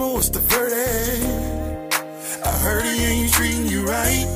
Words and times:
mama, 0.00 0.14
what's 0.14 0.30
the 0.30 0.40
verdict? 0.40 1.94
I 2.44 2.50
heard 2.58 2.84
he 2.84 3.04
ain't 3.04 3.32
treating 3.32 3.66
you 3.66 3.84
right. 3.86 4.26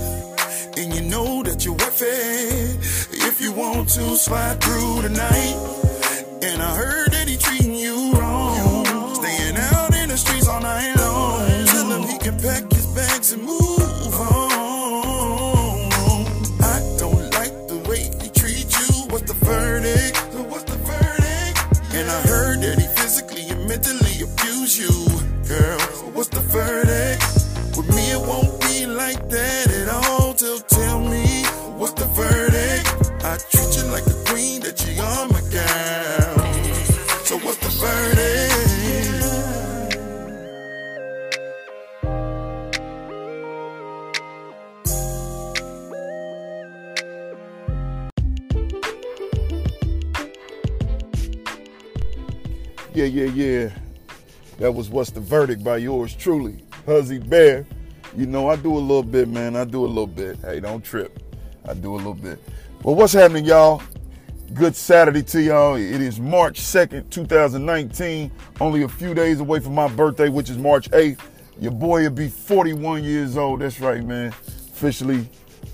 And 0.77 0.95
you 0.95 1.03
know 1.03 1.43
that 1.43 1.65
you're 1.65 1.75
worth 1.75 2.03
it. 2.03 2.77
If 3.13 3.41
you 3.41 3.53
want 3.53 3.89
to 3.91 4.17
slide 4.17 4.61
through 4.61 5.03
tonight. 5.03 5.84
So 37.25 37.39
what's 37.39 37.57
the 37.57 37.69
verdict? 37.81 38.55
Yeah, 52.93 53.07
yeah, 53.07 53.25
yeah. 53.25 53.71
That 54.59 54.73
was 54.73 54.91
What's 54.91 55.11
the 55.11 55.21
Verdict 55.21 55.65
by 55.65 55.79
yours 55.79 56.15
truly, 56.15 56.63
Huzzy 56.85 57.19
Bear. 57.19 57.65
You 58.15 58.27
know, 58.27 58.51
I 58.51 58.57
do 58.57 58.77
a 58.77 58.79
little 58.79 59.03
bit, 59.03 59.29
man. 59.29 59.57
I 59.57 59.65
do 59.65 59.85
a 59.85 59.89
little 59.89 60.07
bit. 60.07 60.39
Hey, 60.41 60.61
don't 60.61 60.85
trip. 60.85 61.19
I 61.67 61.73
do 61.73 61.95
a 61.95 61.97
little 61.97 62.13
bit. 62.13 62.39
Well, 62.83 62.95
what's 62.95 63.15
happening, 63.15 63.47
y'all? 63.47 63.83
Good 64.53 64.77
Saturday 64.77 65.23
to 65.23 65.41
y'all. 65.41 65.75
It 65.75 66.03
is 66.03 66.21
March 66.21 66.61
2nd, 66.61 67.09
2019. 67.09 68.31
Only 68.61 68.83
a 68.83 68.89
few 68.89 69.15
days 69.15 69.41
away 69.41 69.59
from 69.59 69.75
my 69.75 69.89
birthday, 69.89 70.29
which 70.29 70.51
is 70.51 70.59
March 70.59 70.89
8th. 70.91 71.19
Your 71.59 71.73
boy 71.73 72.03
will 72.03 72.11
be 72.11 72.29
41 72.29 73.03
years 73.03 73.39
old. 73.39 73.63
That's 73.63 73.81
right, 73.81 74.05
man. 74.05 74.29
Officially 74.29 75.27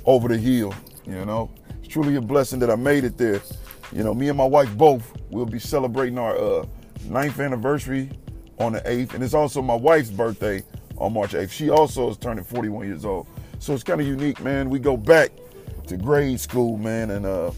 over 0.07 0.29
the 0.29 0.39
hill, 0.39 0.73
you 1.05 1.27
know. 1.27 1.51
It's 1.83 1.89
truly 1.89 2.15
a 2.15 2.21
blessing 2.21 2.61
that 2.61 2.71
I 2.71 2.77
made 2.77 3.03
it 3.05 3.19
there. 3.19 3.43
You 3.93 4.05
know, 4.05 4.15
me 4.15 4.29
and 4.29 4.39
my 4.39 4.47
wife 4.47 4.73
both 4.79 5.12
will 5.31 5.47
be 5.47 5.59
celebrating 5.59 6.17
our 6.17 6.39
uh, 6.39 6.65
ninth 7.07 7.41
anniversary 7.41 8.09
on 8.59 8.73
the 8.73 8.81
8th. 8.83 9.15
And 9.15 9.25
it's 9.25 9.34
also 9.34 9.61
my 9.61 9.75
wife's 9.75 10.11
birthday 10.11 10.62
on 10.97 11.12
March 11.12 11.33
8th. 11.33 11.51
She 11.51 11.71
also 11.71 12.09
is 12.09 12.17
turning 12.17 12.45
41 12.45 12.87
years 12.87 13.05
old. 13.05 13.27
So 13.59 13.75
it's 13.75 13.83
kind 13.83 14.01
of 14.01 14.07
unique, 14.07 14.41
man. 14.41 14.71
We 14.71 14.79
go 14.79 14.97
back 14.97 15.33
to 15.89 15.97
grade 15.97 16.39
school, 16.39 16.79
man. 16.79 17.11
And 17.11 17.27
uh, 17.27 17.51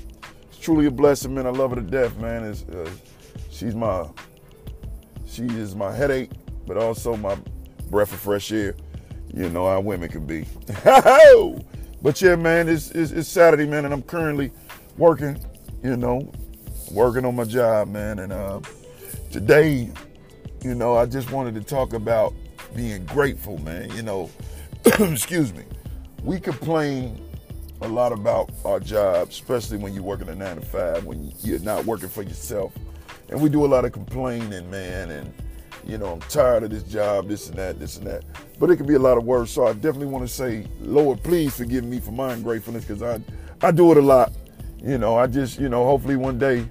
truly 0.62 0.86
a 0.86 0.90
blessing, 0.90 1.34
man. 1.34 1.46
I 1.46 1.50
love 1.50 1.70
her 1.70 1.76
to 1.76 1.82
death, 1.82 2.16
man. 2.18 2.44
Uh, 2.44 2.88
she's 3.50 3.74
my, 3.74 4.06
she 5.26 5.42
is 5.44 5.74
my 5.74 5.92
headache, 5.92 6.30
but 6.66 6.76
also 6.76 7.16
my 7.16 7.36
breath 7.90 8.12
of 8.12 8.20
fresh 8.20 8.52
air. 8.52 8.76
You 9.34 9.48
know 9.48 9.66
how 9.66 9.80
women 9.80 10.08
can 10.08 10.24
be. 10.24 10.46
but 12.02 12.22
yeah, 12.22 12.36
man, 12.36 12.68
it's, 12.68 12.90
it's, 12.92 13.10
it's 13.10 13.28
Saturday, 13.28 13.66
man, 13.66 13.84
and 13.84 13.92
I'm 13.92 14.02
currently 14.02 14.52
working, 14.96 15.38
you 15.82 15.96
know, 15.96 16.30
working 16.92 17.24
on 17.24 17.34
my 17.34 17.44
job, 17.44 17.88
man. 17.88 18.20
And 18.20 18.32
uh, 18.32 18.60
today, 19.32 19.90
you 20.62 20.74
know, 20.74 20.96
I 20.96 21.06
just 21.06 21.32
wanted 21.32 21.54
to 21.56 21.62
talk 21.62 21.92
about 21.92 22.34
being 22.76 23.04
grateful, 23.06 23.58
man. 23.58 23.90
You 23.96 24.02
know, 24.02 24.30
excuse 24.84 25.52
me. 25.52 25.64
We 26.22 26.38
complain 26.38 27.21
a 27.84 27.88
lot 27.88 28.12
about 28.12 28.50
our 28.64 28.80
job, 28.80 29.28
especially 29.28 29.78
when 29.78 29.94
you're 29.94 30.02
working 30.02 30.28
a 30.28 30.34
nine 30.34 30.56
to 30.56 30.62
five, 30.62 31.04
when 31.04 31.32
you're 31.42 31.58
not 31.60 31.84
working 31.84 32.08
for 32.08 32.22
yourself. 32.22 32.72
And 33.28 33.40
we 33.40 33.48
do 33.48 33.64
a 33.64 33.66
lot 33.66 33.84
of 33.84 33.92
complaining, 33.92 34.70
man, 34.70 35.10
and 35.10 35.32
you 35.84 35.98
know, 35.98 36.12
I'm 36.12 36.20
tired 36.20 36.62
of 36.62 36.70
this 36.70 36.84
job, 36.84 37.28
this 37.28 37.48
and 37.48 37.58
that, 37.58 37.80
this 37.80 37.96
and 37.96 38.06
that. 38.06 38.24
But 38.58 38.70
it 38.70 38.76
can 38.76 38.86
be 38.86 38.94
a 38.94 38.98
lot 39.00 39.18
of 39.18 39.24
words. 39.24 39.50
So 39.50 39.66
I 39.66 39.72
definitely 39.72 40.06
want 40.06 40.26
to 40.26 40.32
say, 40.32 40.66
Lord, 40.80 41.22
please 41.22 41.56
forgive 41.56 41.84
me 41.84 41.98
for 41.98 42.12
my 42.12 42.32
ungratefulness 42.32 42.84
because 42.84 43.02
I, 43.02 43.20
I 43.66 43.72
do 43.72 43.90
it 43.90 43.96
a 43.96 44.02
lot. 44.02 44.32
You 44.82 44.98
know, 44.98 45.16
I 45.16 45.26
just, 45.26 45.58
you 45.58 45.68
know, 45.68 45.84
hopefully 45.84 46.16
one 46.16 46.38
day 46.38 46.68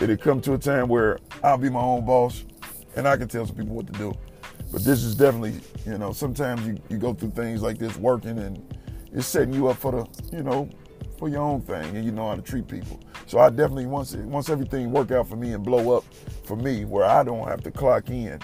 it'll 0.00 0.16
come 0.16 0.40
to 0.42 0.54
a 0.54 0.58
time 0.58 0.88
where 0.88 1.18
I'll 1.42 1.58
be 1.58 1.70
my 1.70 1.80
own 1.80 2.04
boss 2.04 2.44
and 2.96 3.06
I 3.06 3.16
can 3.16 3.28
tell 3.28 3.46
some 3.46 3.56
people 3.56 3.74
what 3.74 3.86
to 3.86 3.92
do. 3.92 4.16
But 4.72 4.84
this 4.84 5.04
is 5.04 5.14
definitely, 5.14 5.60
you 5.84 5.98
know, 5.98 6.12
sometimes 6.12 6.66
you, 6.66 6.78
you 6.88 6.98
go 6.98 7.14
through 7.14 7.30
things 7.30 7.62
like 7.62 7.78
this 7.78 7.96
working 7.96 8.38
and 8.38 8.76
it's 9.16 9.26
setting 9.26 9.54
you 9.54 9.68
up 9.68 9.78
for 9.78 9.92
the, 9.92 10.36
you 10.36 10.42
know, 10.42 10.68
for 11.18 11.28
your 11.28 11.40
own 11.40 11.62
thing 11.62 11.96
and 11.96 12.04
you 12.04 12.12
know 12.12 12.28
how 12.28 12.36
to 12.36 12.42
treat 12.42 12.68
people. 12.68 13.00
So 13.26 13.38
I 13.38 13.48
definitely 13.48 13.86
once 13.86 14.14
once 14.14 14.50
everything 14.50 14.92
work 14.92 15.10
out 15.10 15.26
for 15.26 15.36
me 15.36 15.52
and 15.52 15.64
blow 15.64 15.96
up 15.96 16.04
for 16.44 16.54
me 16.56 16.84
where 16.84 17.04
I 17.04 17.24
don't 17.24 17.48
have 17.48 17.62
to 17.62 17.70
clock 17.70 18.10
in 18.10 18.38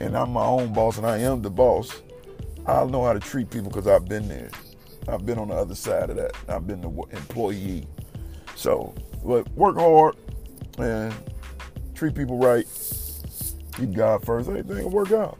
and 0.00 0.16
I'm 0.16 0.32
my 0.32 0.44
own 0.44 0.72
boss 0.72 0.98
and 0.98 1.06
I 1.06 1.18
am 1.18 1.40
the 1.40 1.50
boss, 1.50 2.02
I'll 2.66 2.88
know 2.88 3.04
how 3.04 3.12
to 3.12 3.20
treat 3.20 3.48
people 3.48 3.68
because 3.68 3.86
I've 3.86 4.06
been 4.06 4.28
there. 4.28 4.50
I've 5.08 5.24
been 5.24 5.38
on 5.38 5.48
the 5.48 5.54
other 5.54 5.74
side 5.74 6.10
of 6.10 6.16
that. 6.16 6.32
I've 6.48 6.66
been 6.66 6.80
the 6.80 6.90
employee. 7.16 7.86
So, 8.56 8.94
but 9.24 9.48
work 9.52 9.76
hard 9.76 10.16
and 10.78 11.14
treat 11.94 12.14
people 12.14 12.38
right. 12.38 12.66
Keep 13.76 13.92
God 13.94 14.24
first. 14.24 14.48
Everything 14.48 14.84
will 14.84 14.90
work 14.90 15.12
out. 15.12 15.38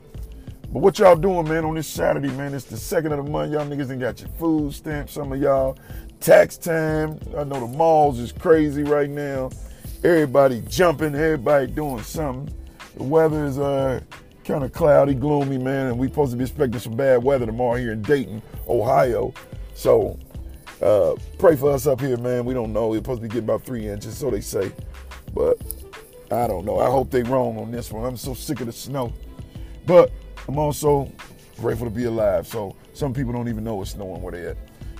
But 0.73 0.79
what 0.79 0.99
y'all 0.99 1.17
doing, 1.17 1.47
man, 1.47 1.67
on 1.67 1.75
this 1.75 1.87
Saturday, 1.87 2.31
man? 2.31 2.55
It's 2.55 2.65
the 2.65 2.79
second 2.79 3.13
of 3.13 3.23
the 3.23 3.31
month. 3.31 3.53
Y'all 3.53 3.67
niggas 3.67 3.91
ain't 3.91 4.01
got 4.01 4.19
your 4.21 4.31
food 4.39 4.73
stamps. 4.73 5.13
Some 5.13 5.31
of 5.31 5.39
y'all 5.39 5.77
tax 6.19 6.57
time. 6.57 7.21
I 7.37 7.45
know 7.45 7.61
the 7.61 7.77
malls 7.77 8.19
is 8.19 8.33
crazy 8.33 8.83
right 8.83 9.11
now. 9.11 9.51
Everybody 10.03 10.63
jumping, 10.69 11.15
everybody 11.15 11.67
doing 11.67 12.03
something. 12.03 12.55
The 12.97 13.03
weather 13.03 13.45
is 13.45 13.59
uh 13.59 14.01
kind 14.45 14.65
of 14.65 14.73
cloudy, 14.73 15.13
gloomy, 15.13 15.59
man, 15.59 15.89
and 15.89 15.99
we 15.99 16.09
supposed 16.09 16.33
to 16.33 16.39
be 16.39 16.45
expecting 16.45 16.81
some 16.81 16.97
bad 16.97 17.23
weather 17.23 17.45
tomorrow 17.45 17.77
here 17.77 17.93
in 17.93 18.01
Dayton, 18.01 18.41
Ohio. 18.67 19.35
So 19.75 20.19
uh, 20.81 21.17
pray 21.39 21.55
for 21.55 21.71
us 21.71 21.87
up 21.87 22.01
here, 22.01 22.17
man. 22.17 22.47
We 22.47 22.55
don't 22.55 22.73
know. 22.73 22.89
We're 22.89 22.97
supposed 22.97 23.21
to 23.21 23.29
be 23.29 23.29
getting 23.29 23.45
about 23.45 23.63
three 23.63 23.87
inches, 23.87 24.17
so 24.17 24.31
they 24.31 24.41
say. 24.41 24.73
But 25.35 25.59
I 26.31 26.47
don't 26.47 26.65
know. 26.65 26.79
I 26.79 26.87
hope 26.87 27.11
they 27.11 27.23
wrong 27.23 27.59
on 27.59 27.71
this 27.71 27.93
one. 27.93 28.07
I'm 28.07 28.17
so 28.17 28.33
sick 28.33 28.61
of 28.61 28.67
the 28.67 28.73
snow. 28.73 29.13
But 29.87 30.11
I'm 30.49 30.59
also 30.59 31.11
grateful 31.59 31.87
to 31.87 31.91
be 31.95 32.05
alive. 32.05 32.47
So 32.47 32.77
some 32.95 33.15
people 33.15 33.33
don't 33.33 33.49
even 33.49 33.65
know 33.65 33.81
it's 33.83 33.93
snowing 33.93 34.23
where 34.23 34.33
they 34.33 34.47
at. 34.49 34.57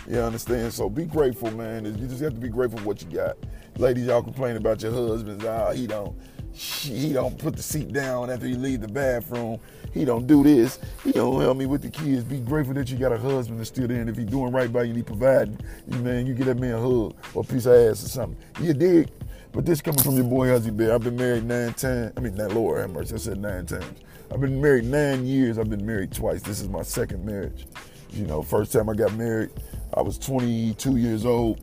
You 0.09 0.21
understand? 0.21 0.73
So 0.73 0.89
be 0.89 1.05
grateful, 1.05 1.51
man. 1.53 1.85
You 1.85 2.07
just 2.09 2.23
have 2.23 2.35
to 2.35 2.41
be 2.41 2.49
grateful 2.49 2.79
for 2.81 2.87
what 2.87 3.03
you 3.03 3.09
got. 3.09 3.37
Ladies, 3.79 4.07
y'all 4.07 4.23
complain 4.23 4.57
about 4.57 4.83
your 4.83 4.93
husbands. 4.93 5.45
Ah, 5.45 5.73
he 5.73 5.87
don't 5.87 6.17
he 6.55 7.13
don't 7.13 7.39
put 7.39 7.57
the 7.57 7.63
seat 7.63 7.93
down 7.93 8.31
after 8.31 8.47
you 8.47 8.57
leave 8.57 8.81
the 8.81 8.89
bathroom. 8.89 9.59
He 9.95 10.05
don't 10.05 10.27
do 10.27 10.43
this. 10.43 10.79
He 11.05 11.13
don't 11.13 11.41
help 11.41 11.57
me 11.57 11.67
with 11.67 11.83
the 11.83 11.91
kids. 11.91 12.25
Be 12.25 12.39
grateful 12.41 12.75
that 12.75 12.91
you 12.91 12.99
got 12.99 13.13
a 13.13 13.19
husband 13.19 13.59
that's 13.59 13.69
still 13.71 13.89
there. 13.89 14.01
And 14.01 14.11
if 14.11 14.17
he's 14.17 14.27
doing 14.27 14.53
right 14.53 14.73
by 14.73 14.85
you 14.85 14.95
he 14.95 15.03
providing, 15.03 15.59
you 15.89 15.99
man, 15.99 16.27
you 16.27 16.35
get 16.35 16.47
that 16.47 16.59
man 16.59 16.75
a 16.75 16.81
hug 16.81 17.15
or 17.35 17.43
a 17.43 17.45
piece 17.45 17.67
of 17.67 17.73
ass 17.75 18.05
or 18.05 18.09
something. 18.09 18.37
You 18.61 18.75
dig? 18.75 19.09
But 19.53 19.67
this 19.67 19.81
coming 19.81 20.03
from 20.03 20.17
your 20.17 20.25
boy 20.25 20.49
Huzzy 20.49 20.71
Bear. 20.71 20.95
I've 20.95 21.05
been 21.05 21.17
married 21.17 21.45
nine 21.45 21.75
times. 21.75 22.13
I 22.17 22.21
mean, 22.21 22.35
not 22.35 22.53
Lord 22.53 22.81
have 22.81 22.91
mercy. 22.91 23.15
I 23.15 23.19
said 23.19 23.39
nine 23.39 23.67
times. 23.67 24.01
I've 24.33 24.41
been 24.41 24.63
married 24.63 24.85
nine 24.85 25.27
years. 25.27 25.59
I've 25.59 25.69
been 25.69 25.85
married 25.85 26.11
twice. 26.13 26.41
This 26.41 26.63
is 26.63 26.69
my 26.69 26.83
second 26.83 27.25
marriage. 27.25 27.67
You 28.13 28.27
know, 28.27 28.41
first 28.41 28.73
time 28.73 28.89
I 28.89 28.95
got 28.95 29.13
married, 29.15 29.51
I 29.93 30.01
was 30.01 30.19
22 30.19 30.97
years 30.97 31.27
old. 31.27 31.61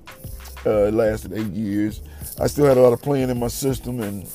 Uh, 0.66 0.86
it 0.86 0.94
lasted 0.94 1.34
eight 1.34 1.52
years. 1.52 2.02
I 2.40 2.46
still 2.46 2.66
had 2.66 2.78
a 2.78 2.82
lot 2.82 2.94
of 2.94 3.02
playing 3.02 3.30
in 3.30 3.40
my 3.40 3.48
system, 3.48 4.02
and 4.02 4.30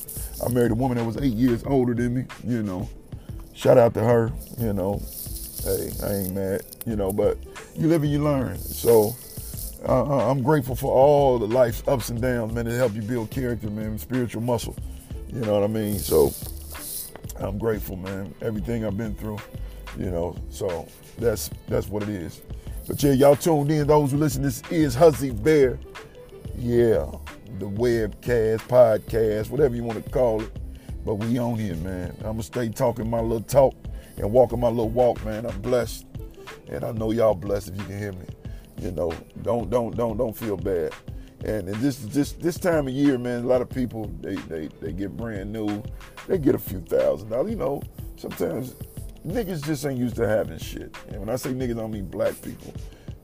I 0.44 0.48
married 0.52 0.72
a 0.72 0.74
woman 0.74 0.98
that 0.98 1.04
was 1.04 1.16
eight 1.18 1.34
years 1.34 1.62
older 1.64 1.94
than 1.94 2.14
me. 2.14 2.24
You 2.44 2.64
know, 2.64 2.88
shout 3.52 3.78
out 3.78 3.94
to 3.94 4.00
her. 4.00 4.32
You 4.58 4.72
know, 4.72 5.00
hey, 5.62 5.92
I 6.02 6.14
ain't 6.14 6.34
mad. 6.34 6.62
You 6.86 6.96
know, 6.96 7.12
but 7.12 7.38
you 7.76 7.86
live 7.86 8.02
and 8.02 8.10
you 8.10 8.24
learn. 8.24 8.58
So 8.58 9.14
uh, 9.88 10.28
I'm 10.28 10.42
grateful 10.42 10.74
for 10.74 10.92
all 10.92 11.38
the 11.38 11.46
life's 11.46 11.86
ups 11.86 12.08
and 12.08 12.20
downs, 12.20 12.52
man. 12.52 12.66
It 12.66 12.76
help 12.76 12.94
you 12.94 13.02
build 13.02 13.30
character, 13.30 13.70
man, 13.70 13.96
spiritual 13.96 14.42
muscle. 14.42 14.76
You 15.28 15.40
know 15.40 15.54
what 15.54 15.62
I 15.62 15.72
mean? 15.72 15.98
So 15.98 16.32
I'm 17.36 17.58
grateful, 17.58 17.96
man. 17.96 18.34
Everything 18.40 18.84
I've 18.84 18.96
been 18.96 19.14
through, 19.14 19.38
you 19.98 20.10
know. 20.10 20.36
So 20.50 20.86
that's 21.18 21.50
that's 21.68 21.88
what 21.88 22.02
it 22.04 22.08
is. 22.08 22.42
But 22.86 23.02
yeah, 23.02 23.12
y'all 23.12 23.36
tuned 23.36 23.70
in. 23.70 23.86
Those 23.86 24.12
who 24.12 24.18
listen, 24.18 24.42
this 24.42 24.62
is 24.70 24.94
Huzzy 24.94 25.30
Bear. 25.30 25.78
Yeah, 26.56 27.10
the 27.58 27.66
webcast, 27.66 28.60
podcast, 28.68 29.50
whatever 29.50 29.74
you 29.74 29.82
want 29.82 30.04
to 30.04 30.10
call 30.10 30.42
it. 30.42 30.50
But 31.04 31.16
we 31.16 31.38
on 31.38 31.58
here, 31.58 31.76
man. 31.76 32.16
I'ma 32.24 32.42
stay 32.42 32.68
talking 32.68 33.08
my 33.10 33.20
little 33.20 33.40
talk 33.40 33.74
and 34.16 34.30
walking 34.32 34.60
my 34.60 34.68
little 34.68 34.88
walk, 34.88 35.24
man. 35.24 35.46
I'm 35.46 35.60
blessed, 35.60 36.06
and 36.68 36.84
I 36.84 36.92
know 36.92 37.10
y'all 37.10 37.34
blessed 37.34 37.70
if 37.70 37.76
you 37.76 37.84
can 37.84 37.98
hear 37.98 38.12
me. 38.12 38.26
You 38.80 38.92
know, 38.92 39.12
don't 39.42 39.70
don't 39.70 39.96
don't 39.96 40.16
don't 40.16 40.36
feel 40.36 40.56
bad. 40.56 40.92
And, 41.44 41.68
and 41.68 41.76
this 41.76 41.98
this 41.98 42.32
this 42.32 42.58
time 42.58 42.88
of 42.88 42.94
year, 42.94 43.18
man, 43.18 43.44
a 43.44 43.46
lot 43.46 43.60
of 43.60 43.68
people 43.68 44.10
they 44.20 44.36
they 44.36 44.68
they 44.80 44.92
get 44.92 45.14
brand 45.16 45.52
new, 45.52 45.82
they 46.26 46.38
get 46.38 46.54
a 46.54 46.58
few 46.58 46.80
thousand 46.80 47.28
dollars. 47.28 47.50
You 47.50 47.56
know, 47.56 47.82
sometimes 48.16 48.74
niggas 49.26 49.64
just 49.64 49.84
ain't 49.84 49.98
used 49.98 50.16
to 50.16 50.26
having 50.26 50.58
shit. 50.58 50.96
And 51.08 51.20
when 51.20 51.28
I 51.28 51.36
say 51.36 51.52
niggas, 51.52 51.72
I 51.72 51.80
don't 51.82 51.92
mean 51.92 52.06
black 52.06 52.40
people. 52.40 52.72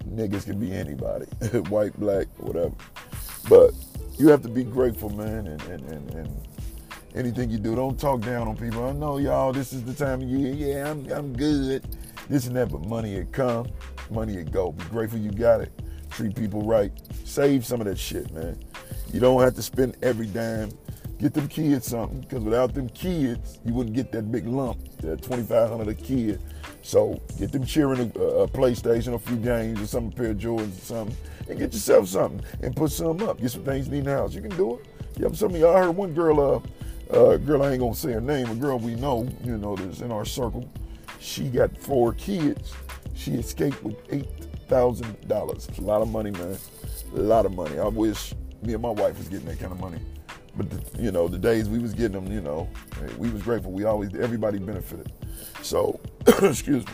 Niggas 0.07 0.45
can 0.45 0.61
be 0.61 0.73
anybody, 0.73 1.27
white, 1.71 1.99
black, 1.99 2.27
whatever. 2.39 2.75
But 3.49 3.73
you 4.19 4.29
have 4.29 4.43
to 4.43 4.49
be 4.49 4.65
grateful, 4.65 5.11
man, 5.11 5.47
and, 5.47 5.63
and, 5.63 5.81
and, 5.91 6.15
and 6.15 6.49
anything 7.15 7.51
you 7.51 7.59
do, 7.59 7.75
don't 7.75 7.99
talk 7.99 8.21
down 8.21 8.49
on 8.49 8.57
people. 8.57 8.85
I 8.87 8.93
know 8.93 9.19
y'all, 9.19 9.53
this 9.53 9.73
is 9.73 9.83
the 9.85 9.95
time 9.95 10.23
of 10.23 10.29
year. 10.29 10.53
Yeah, 10.53 10.91
I'm, 10.91 11.11
I'm 11.11 11.33
good. 11.35 11.85
This 12.29 12.47
and 12.47 12.57
that, 12.57 12.71
but 12.71 12.85
money 12.87 13.15
it 13.15 13.33
come, 13.33 13.69
money 14.11 14.37
it 14.37 14.53
go. 14.53 14.73
Be 14.73 14.85
grateful 14.85 15.19
you 15.19 15.31
got 15.31 15.63
it. 15.63 15.73
Treat 16.11 16.35
people 16.35 16.63
right. 16.63 16.93
Save 17.25 17.65
some 17.65 17.81
of 17.81 17.87
that 17.87 17.99
shit, 17.99 18.31
man. 18.33 18.59
You 19.13 19.21
don't 19.21 19.41
have 19.41 19.55
to 19.55 19.63
spend 19.63 19.97
every 20.03 20.27
dime. 20.27 20.71
Get 21.19 21.35
them 21.35 21.49
kids 21.49 21.87
something, 21.87 22.21
because 22.21 22.43
without 22.43 22.73
them 22.73 22.89
kids, 22.89 23.59
you 23.65 23.75
wouldn't 23.75 23.95
get 23.95 24.11
that 24.13 24.33
big 24.33 24.47
lump, 24.47 24.79
that 25.03 25.21
2500 25.21 25.89
a 25.89 25.95
kid. 25.95 26.41
So 26.83 27.21
get 27.39 27.53
them 27.53 27.65
cheering 27.65 28.01
a, 28.01 28.21
a 28.21 28.49
PlayStation, 28.49 29.15
a 29.15 29.19
few 29.19 29.37
games, 29.37 29.81
or 29.83 29.87
some 29.87 30.11
pair 30.11 30.31
of 30.31 30.39
Jordans 30.39 30.79
or 30.79 30.85
something, 30.85 31.17
and 31.49 31.59
get 31.59 31.75
yourself 31.75 32.09
something 32.09 32.41
and 32.63 32.75
put 32.75 32.91
some 32.91 33.23
up. 33.23 33.39
Get 33.39 33.51
some 33.51 33.65
things 33.65 33.89
in 33.89 34.05
the 34.05 34.11
house. 34.11 34.35
You 34.35 34.41
can 34.41 34.57
do 34.57 34.79
it. 34.79 34.87
Yep, 35.19 35.37
some 35.37 35.55
of 35.55 35.61
y'all 35.61 35.77
heard 35.77 35.91
one 35.91 36.15
girl, 36.15 36.41
uh, 36.41 37.15
uh, 37.15 37.37
girl, 37.37 37.63
I 37.63 37.73
ain't 37.73 37.81
gonna 37.81 37.95
say 37.95 38.13
her 38.13 38.21
name, 38.21 38.49
a 38.49 38.55
girl 38.55 38.79
we 38.79 38.95
know, 38.95 39.29
you 39.45 39.59
know, 39.59 39.77
that's 39.77 40.01
in 40.01 40.11
our 40.11 40.25
circle. 40.25 40.67
She 41.19 41.49
got 41.49 41.77
four 41.77 42.15
kids. 42.15 42.73
She 43.15 43.33
escaped 43.33 43.83
with 43.85 43.97
eight 44.11 44.50
thousand 44.71 45.29
dollars. 45.29 45.67
It's 45.69 45.79
a 45.79 45.83
lot 45.83 46.01
of 46.01 46.09
money, 46.09 46.31
man. 46.31 46.57
A 47.15 47.21
lot 47.21 47.45
of 47.45 47.53
money. 47.53 47.79
I 47.79 47.89
wish 47.89 48.33
me 48.63 48.73
and 48.75 48.83
my 48.83 48.91
wife 48.91 49.19
was 49.19 49.29
getting 49.29 49.47
that 49.47 49.59
kind 49.59 49.73
of 49.73 49.81
money. 49.81 49.99
But 50.57 50.71
the, 50.71 51.03
you 51.03 51.11
know, 51.11 51.29
the 51.29 51.39
days 51.39 51.69
we 51.69 51.81
was 51.81 51.93
getting 51.93 52.13
them, 52.13 52.33
you 52.33 52.41
know, 52.41 52.69
we 53.19 53.31
was 53.31 53.43
grateful. 53.43 53.73
We 53.73 53.85
always 53.85 54.15
everybody 54.15 54.59
benefited. 54.59 55.13
So, 55.63 56.01
excuse 56.43 56.87
me. 56.87 56.93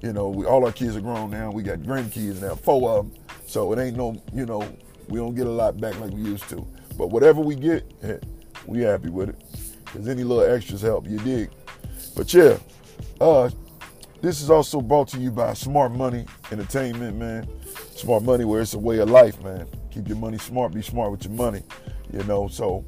You 0.00 0.12
know, 0.12 0.28
we 0.28 0.46
all 0.46 0.64
our 0.64 0.72
kids 0.72 0.96
are 0.96 1.00
grown 1.00 1.30
now. 1.30 1.50
We 1.50 1.64
got 1.64 1.80
grandkids 1.80 2.40
now, 2.40 2.54
four 2.54 2.88
of 2.90 3.10
them. 3.10 3.24
So 3.46 3.72
it 3.72 3.80
ain't 3.80 3.96
no, 3.96 4.22
you 4.32 4.46
know, 4.46 4.62
we 5.08 5.18
don't 5.18 5.34
get 5.34 5.48
a 5.48 5.50
lot 5.50 5.80
back 5.80 5.98
like 5.98 6.12
we 6.12 6.20
used 6.22 6.48
to. 6.50 6.64
But 6.96 7.08
whatever 7.08 7.40
we 7.40 7.56
get, 7.56 7.84
we 8.66 8.82
happy 8.82 9.08
with 9.08 9.30
it. 9.30 9.36
Cause 9.86 10.06
any 10.06 10.22
little 10.22 10.44
extras 10.44 10.82
help. 10.82 11.08
You 11.08 11.18
dig? 11.18 11.50
But 12.14 12.32
yeah, 12.32 12.58
uh, 13.20 13.50
this 14.20 14.42
is 14.42 14.50
also 14.50 14.80
brought 14.80 15.08
to 15.08 15.18
you 15.18 15.30
by 15.30 15.54
Smart 15.54 15.92
Money 15.92 16.26
Entertainment, 16.50 17.16
man. 17.16 17.48
Smart 17.94 18.22
Money, 18.24 18.44
where 18.44 18.60
it's 18.60 18.74
a 18.74 18.78
way 18.78 18.98
of 18.98 19.10
life, 19.10 19.40
man. 19.42 19.66
Keep 19.90 20.08
your 20.08 20.16
money 20.16 20.38
smart, 20.38 20.72
be 20.72 20.82
smart 20.82 21.10
with 21.10 21.24
your 21.24 21.32
money, 21.34 21.62
you 22.12 22.22
know. 22.24 22.48
So 22.48 22.84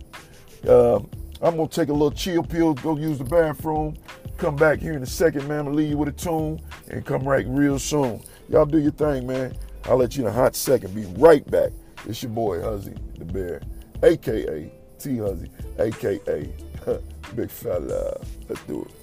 uh, 0.69 0.97
I'm 1.43 1.56
gonna 1.56 1.69
take 1.69 1.88
a 1.88 1.93
little 1.93 2.11
chill 2.11 2.43
pill, 2.43 2.75
go 2.75 2.97
use 2.97 3.19
the 3.19 3.25
bathroom, 3.25 3.97
come 4.38 4.56
back 4.56 4.81
here 4.81 4.93
in 4.93 5.03
a 5.03 5.06
second, 5.06 5.47
man. 5.49 5.61
I'm 5.61 5.65
gonna 5.67 5.77
leave 5.77 5.91
you 5.91 5.99
with 5.99 6.09
a 6.09 6.12
tune 6.12 6.61
and 6.88 7.05
come 7.05 7.23
right 7.23 7.47
real 7.49 7.79
soon. 7.79 8.23
Y'all 8.49 8.67
do 8.67 8.79
your 8.79 8.93
thing, 8.93 9.27
man. 9.27 9.55
I'll 9.85 9.97
let 9.97 10.17
you 10.17 10.25
in 10.25 10.29
a 10.29 10.32
hot 10.32 10.55
second. 10.56 10.94
Be 10.94 11.05
right 11.21 11.49
back. 11.50 11.71
It's 12.06 12.23
your 12.23 12.32
boy 12.32 12.61
Huzzy 12.61 12.94
the 13.19 13.25
Bear, 13.25 13.61
aka 14.03 14.73
T 14.99 15.19
Huzzy, 15.19 15.50
aka 15.79 16.53
Big 17.37 17.50
Fella. 17.50 18.21
Let's 18.49 18.62
do 18.65 18.82
it. 18.82 19.00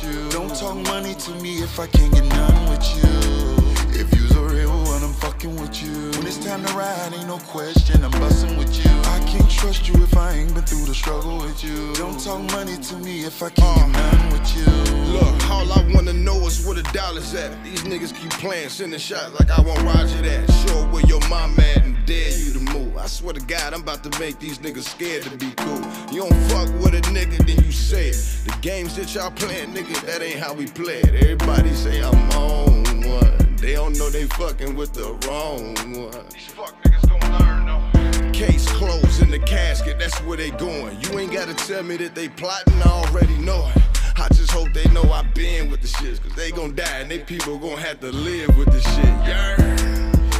You. 0.00 0.30
Don't 0.30 0.54
talk 0.54 0.76
money 0.86 1.14
to 1.14 1.30
me 1.42 1.62
if 1.62 1.80
I 1.80 1.86
can't 1.86 2.12
get 2.14 2.24
none 2.24 2.70
with 2.70 2.84
you. 2.96 3.61
If 3.94 4.14
you's 4.14 4.34
a 4.34 4.42
real 4.42 4.70
one, 4.84 5.02
I'm 5.02 5.12
fucking 5.12 5.54
with 5.60 5.82
you. 5.82 5.92
When 6.12 6.26
it's 6.26 6.38
time 6.44 6.64
to 6.64 6.72
ride, 6.74 7.12
ain't 7.14 7.26
no 7.26 7.38
question. 7.38 8.04
I'm 8.04 8.10
busting 8.12 8.56
with 8.56 8.74
you. 8.76 8.90
I 9.04 9.22
can't 9.26 9.50
trust 9.50 9.88
you 9.88 9.94
if 10.02 10.16
I 10.16 10.32
ain't 10.32 10.54
been 10.54 10.64
through 10.64 10.86
the 10.86 10.94
struggle 10.94 11.38
with 11.38 11.62
you. 11.62 11.92
Don't 11.94 12.18
talk 12.18 12.40
money 12.52 12.76
to 12.76 12.96
me 12.96 13.24
if 13.24 13.42
I 13.42 13.50
can't 13.50 13.92
get 13.92 14.12
none 14.12 14.32
with 14.32 14.56
you. 14.56 14.64
Look, 15.12 15.50
all 15.50 15.70
I 15.72 15.90
wanna 15.94 16.14
know 16.14 16.38
is 16.46 16.64
where 16.64 16.74
the 16.74 16.82
dollars 16.94 17.34
at. 17.34 17.62
These 17.62 17.82
niggas 17.82 18.14
keep 18.14 18.30
playing, 18.30 18.70
sending 18.70 18.98
shots 18.98 19.38
like 19.38 19.50
I 19.50 19.60
want 19.60 19.82
Roger 19.82 20.22
that. 20.22 20.50
Show 20.66 20.86
where 20.86 21.04
your 21.06 21.20
mom 21.28 21.58
at 21.60 21.84
and 21.84 21.96
dare 22.06 22.30
you 22.38 22.52
to 22.54 22.60
move. 22.60 22.96
I 22.96 23.06
swear 23.06 23.34
to 23.34 23.44
God, 23.44 23.74
I'm 23.74 23.82
about 23.82 24.02
to 24.04 24.18
make 24.18 24.38
these 24.38 24.58
niggas 24.58 24.84
scared 24.84 25.24
to 25.24 25.36
be 25.36 25.52
cool. 25.56 25.82
You 26.12 26.22
don't 26.22 26.40
fuck 26.48 26.68
with 26.80 26.94
a 26.94 27.02
nigga, 27.12 27.38
then 27.46 27.62
you 27.64 27.72
say 27.72 28.08
it. 28.08 28.38
The 28.46 28.56
games 28.62 28.96
that 28.96 29.14
y'all 29.14 29.30
playing, 29.30 29.74
nigga, 29.74 30.00
that 30.06 30.22
ain't 30.22 30.40
how 30.40 30.54
we 30.54 30.66
play 30.66 31.00
it. 31.00 31.14
Everybody 31.14 31.72
say 31.74 32.02
I'm 32.02 32.30
on 32.32 33.02
one. 33.02 33.41
They 33.62 33.74
don't 33.74 33.96
know 33.96 34.10
they 34.10 34.24
fucking 34.24 34.74
with 34.74 34.92
the 34.92 35.12
wrong 35.28 35.74
one. 35.94 36.26
These 36.34 36.46
fuck 36.48 36.74
niggas 36.82 37.08
gon' 37.08 37.38
learn 37.38 37.66
though. 37.66 38.30
Case 38.32 38.68
closed 38.72 39.22
in 39.22 39.30
the 39.30 39.38
casket, 39.38 40.00
that's 40.00 40.20
where 40.22 40.36
they 40.36 40.50
going. 40.50 41.00
You 41.00 41.20
ain't 41.20 41.32
gotta 41.32 41.54
tell 41.54 41.84
me 41.84 41.96
that 41.98 42.16
they 42.16 42.28
plotting, 42.28 42.82
I 42.82 42.88
already 42.88 43.38
know 43.38 43.70
it. 43.72 43.82
I 44.18 44.26
just 44.34 44.50
hope 44.50 44.72
they 44.72 44.88
know 44.88 45.04
I 45.12 45.22
been 45.34 45.70
with 45.70 45.80
the 45.80 45.86
shits, 45.86 46.20
cause 46.20 46.34
they 46.34 46.50
gon' 46.50 46.74
die 46.74 46.98
and 46.98 47.08
they 47.08 47.20
people 47.20 47.56
gon' 47.56 47.78
have 47.78 48.00
to 48.00 48.10
live 48.10 48.58
with 48.58 48.66
the 48.72 48.80
shit. 48.80 49.04
Yeah. 49.30 49.54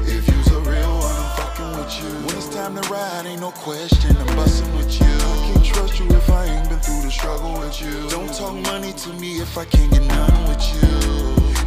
If 0.03 0.27
you's 0.27 0.49
a 0.49 0.59
real 0.59 0.99
one, 0.99 1.15
I'm 1.15 1.37
fucking 1.37 1.79
with 1.79 2.03
you. 2.03 2.27
When 2.27 2.37
it's 2.37 2.49
time 2.49 2.75
to 2.75 2.89
ride, 2.91 3.27
ain't 3.27 3.41
no 3.41 3.53
question. 3.53 4.17
I'm 4.17 4.35
busting 4.35 4.77
with 4.77 5.01
you. 5.01 5.07
I 5.07 5.53
can't 5.53 5.65
trust 5.65 6.01
you 6.01 6.09
if 6.09 6.29
I 6.29 6.47
ain't 6.47 6.69
been 6.69 6.81
through 6.81 7.03
the 7.03 7.11
struggle 7.13 7.53
with 7.61 7.81
you. 7.81 8.11
Don't 8.11 8.35
talk 8.35 8.55
money 8.67 8.93
to 8.93 9.13
me 9.13 9.41
if 9.41 9.57
I 9.57 9.65
can't 9.65 9.93
get 9.93 10.03
none 10.03 10.49
with 10.49 10.65
you. 10.75 10.89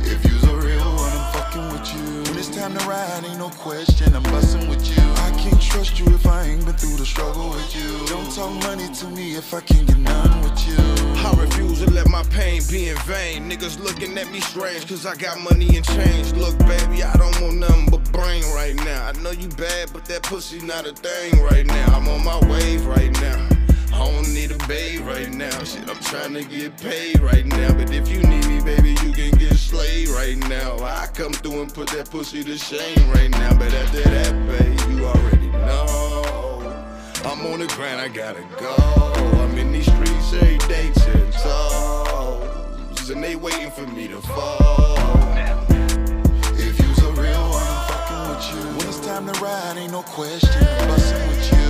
If 0.03 0.23
you's 0.25 0.43
a 0.43 0.47
real 0.47 0.51
one, 0.51 0.55
I'm 0.55 0.64
fucking 1.55 1.71
with 1.71 1.93
you. 1.95 2.23
When 2.23 2.37
it's 2.37 2.49
time 2.49 2.73
to 2.77 2.85
ride, 2.85 3.23
ain't 3.25 3.37
no 3.37 3.49
question. 3.49 4.15
I'm 4.15 4.23
busting 4.23 4.67
with 4.69 4.87
you. 4.87 5.01
I 5.01 5.31
can't 5.37 5.61
trust 5.61 5.99
you 5.99 6.05
if 6.07 6.25
I 6.25 6.43
ain't 6.43 6.65
been 6.65 6.75
through 6.75 6.97
the 6.97 7.05
struggle 7.05 7.49
with 7.49 7.75
you. 7.75 8.07
Don't 8.07 8.29
talk 8.33 8.51
money 8.63 8.87
to 8.93 9.07
me 9.07 9.35
if 9.35 9.53
I 9.53 9.61
can't 9.61 9.87
get 9.87 9.97
none 9.97 10.41
with 10.41 10.67
you. 10.67 10.77
I 11.17 11.33
refuse 11.39 11.79
to 11.79 11.89
let 11.91 12.07
my 12.09 12.23
pain 12.23 12.61
be 12.69 12.89
in 12.89 12.97
vain. 12.99 13.49
Niggas 13.49 13.79
looking 13.79 14.17
at 14.17 14.31
me 14.31 14.39
strange, 14.39 14.87
cause 14.87 15.05
I 15.05 15.15
got 15.15 15.39
money 15.39 15.75
and 15.75 15.85
change. 15.85 16.33
Look, 16.33 16.57
baby, 16.59 17.03
I 17.03 17.13
don't 17.13 17.41
want 17.41 17.57
nothing 17.57 17.89
but 17.89 18.11
brain 18.11 18.43
right 18.53 18.75
now. 18.75 19.07
I 19.07 19.11
know 19.21 19.31
you 19.31 19.47
bad, 19.49 19.91
but 19.93 20.05
that 20.05 20.23
pussy 20.23 20.61
not 20.61 20.85
a 20.85 20.93
thing 20.93 21.41
right 21.43 21.65
now. 21.65 21.85
I'm 21.95 22.07
on 22.07 22.23
my 22.23 22.39
wave 22.49 22.85
right 22.85 23.11
now. 23.21 23.54
I 23.95 24.11
don't 24.11 24.33
need 24.33 24.51
a 24.51 24.57
babe 24.67 25.05
right 25.05 25.31
now. 25.31 25.63
Shit, 25.63 25.89
I'm 25.89 25.95
trying 25.99 26.33
to 26.33 26.43
get 26.43 26.77
paid 26.77 27.21
right 27.21 27.45
now. 27.45 27.73
But 27.73 27.91
if 27.93 28.09
you 28.09 28.21
need 28.23 28.45
me, 28.45 28.61
baby, 28.61 28.89
you 28.89 29.13
can 29.13 29.31
get 29.31 29.53
slayed 29.55 30.09
right 30.09 30.35
now. 30.49 30.77
I 30.79 31.07
come 31.13 31.31
through 31.31 31.61
and 31.61 31.73
put 31.73 31.87
that 31.91 32.11
pussy 32.11 32.43
to 32.43 32.57
shame 32.57 33.09
right 33.11 33.29
now. 33.29 33.57
But 33.57 33.73
after 33.73 34.01
that, 34.01 34.33
babe, 34.47 34.79
you 34.91 35.05
already 35.05 35.47
know. 35.47 36.85
I'm 37.23 37.45
on 37.47 37.59
the 37.59 37.67
grind, 37.67 38.01
I 38.01 38.09
gotta 38.09 38.43
go. 38.59 38.75
I'm 39.41 39.57
in 39.57 39.71
these 39.71 39.85
streets 39.85 40.33
every 40.33 40.57
day, 40.67 40.91
ten 40.93 41.31
toes. 41.31 43.09
And 43.09 43.23
they 43.23 43.37
waiting 43.37 43.71
for 43.71 43.87
me 43.87 44.09
to 44.09 44.19
fall. 44.19 44.97
If 46.57 46.79
you's 46.79 46.99
a 46.99 47.11
real 47.13 47.49
one, 47.49 47.63
I'm 47.63 47.87
fucking 47.87 48.23
with 48.27 48.45
you. 48.51 48.77
When 48.77 48.87
it's 48.89 48.99
time 48.99 49.25
to 49.31 49.39
ride, 49.39 49.77
ain't 49.77 49.93
no 49.93 50.03
question. 50.03 50.67
I'm 50.67 50.87
busting 50.89 51.27
with 51.29 51.53
you. 51.53 51.64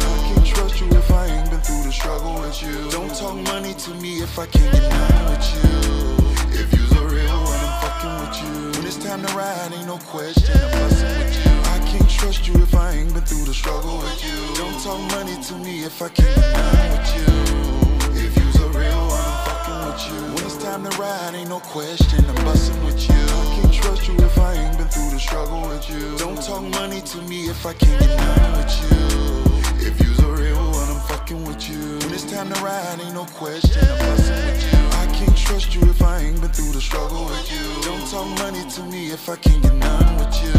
Trust 0.66 0.82
you 0.82 0.90
if 0.98 1.12
I 1.12 1.28
ain't 1.28 1.52
been 1.52 1.62
through 1.62 1.84
the 1.84 1.92
struggle 1.92 2.42
with 2.42 2.60
you. 2.64 2.90
Don't 2.90 3.14
talk 3.14 3.36
money 3.54 3.76
to 3.76 3.94
me 4.02 4.24
if 4.24 4.40
I 4.40 4.48
can't 4.48 4.74
get 4.74 4.90
down 4.90 5.30
with 5.30 5.46
you. 5.54 6.60
If 6.60 6.74
you's 6.74 6.92
a 6.94 7.06
real 7.06 7.38
one, 7.38 7.62
I'm 7.62 7.74
fucking 7.86 8.16
with 8.18 8.38
you. 8.42 8.72
When 8.74 8.88
it's 8.88 8.98
time 8.98 9.22
to 9.22 9.32
ride, 9.36 9.74
ain't 9.76 9.86
no 9.86 10.00
question. 10.10 10.58
I'm 10.58 10.72
busting 10.72 11.20
with 11.22 11.38
you. 11.38 11.52
I 11.70 11.78
can't 11.86 12.10
trust 12.10 12.48
you 12.48 12.56
if 12.56 12.74
I 12.74 12.94
ain't 12.94 13.14
been 13.14 13.22
through 13.22 13.46
the 13.46 13.54
struggle 13.54 14.00
with 14.00 14.26
you. 14.26 14.34
Don't 14.58 14.82
talk 14.82 15.00
money 15.14 15.38
to 15.40 15.54
me 15.54 15.84
if 15.84 16.02
I 16.02 16.10
can't 16.10 16.34
get 16.34 16.56
down 16.58 16.90
with 16.98 17.10
you. 17.14 18.26
If 18.26 18.34
you's 18.36 18.56
a 18.56 18.70
real 18.74 19.02
one, 19.06 19.22
I'm 19.22 19.46
fucking 19.46 19.80
with 19.86 20.02
you. 20.10 20.18
When 20.34 20.46
it's 20.50 20.58
time 20.58 20.84
to 20.84 20.98
ride, 20.98 21.36
ain't 21.36 21.50
no 21.50 21.60
question. 21.60 22.26
I'm 22.26 22.44
busting 22.44 22.84
with 22.86 23.08
you. 23.08 23.14
I 23.14 23.46
can't 23.54 23.72
trust 23.72 24.08
you 24.08 24.16
if 24.18 24.36
I 24.40 24.54
ain't 24.54 24.80
been 24.80 24.88
through 24.88 25.12
the 25.12 25.20
struggle 25.20 25.62
with 25.70 25.88
you. 25.92 26.18
Don't 26.18 26.42
talk 26.42 26.64
money 26.64 27.02
to 27.02 27.22
me 27.30 27.50
if 27.54 27.64
I 27.68 27.74
can't 27.74 28.00
get 28.02 28.18
none 28.18 28.58
with 28.58 28.74
you. 28.82 29.45
If 29.86 30.02
you's 30.02 30.20
a 30.20 30.32
real 30.32 30.58
one, 30.72 30.90
I'm 30.90 31.00
fucking 31.02 31.46
with 31.46 31.70
you. 31.70 32.00
When 32.00 32.12
it's 32.12 32.24
time 32.26 32.52
to 32.52 32.60
ride, 32.64 33.00
ain't 33.00 33.14
no 33.14 33.26
question. 33.26 33.84
I'm 33.88 34.00
busting 34.00 34.46
with 34.48 34.74
you. 34.74 34.80
I 34.98 35.06
can't 35.14 35.38
trust 35.38 35.76
you 35.76 35.82
if 35.84 36.02
I 36.02 36.22
ain't 36.22 36.42
been 36.42 36.50
through 36.50 36.72
the 36.72 36.82
struggle 36.82 37.26
with 37.26 37.52
you. 37.54 37.84
Don't 37.84 38.10
talk 38.10 38.28
money 38.40 38.68
to 38.68 38.84
me 38.84 39.12
if 39.12 39.30
I 39.30 39.36
can't 39.36 39.62
get 39.62 39.76
none 39.76 40.16
with 40.18 40.34
you. 40.42 40.58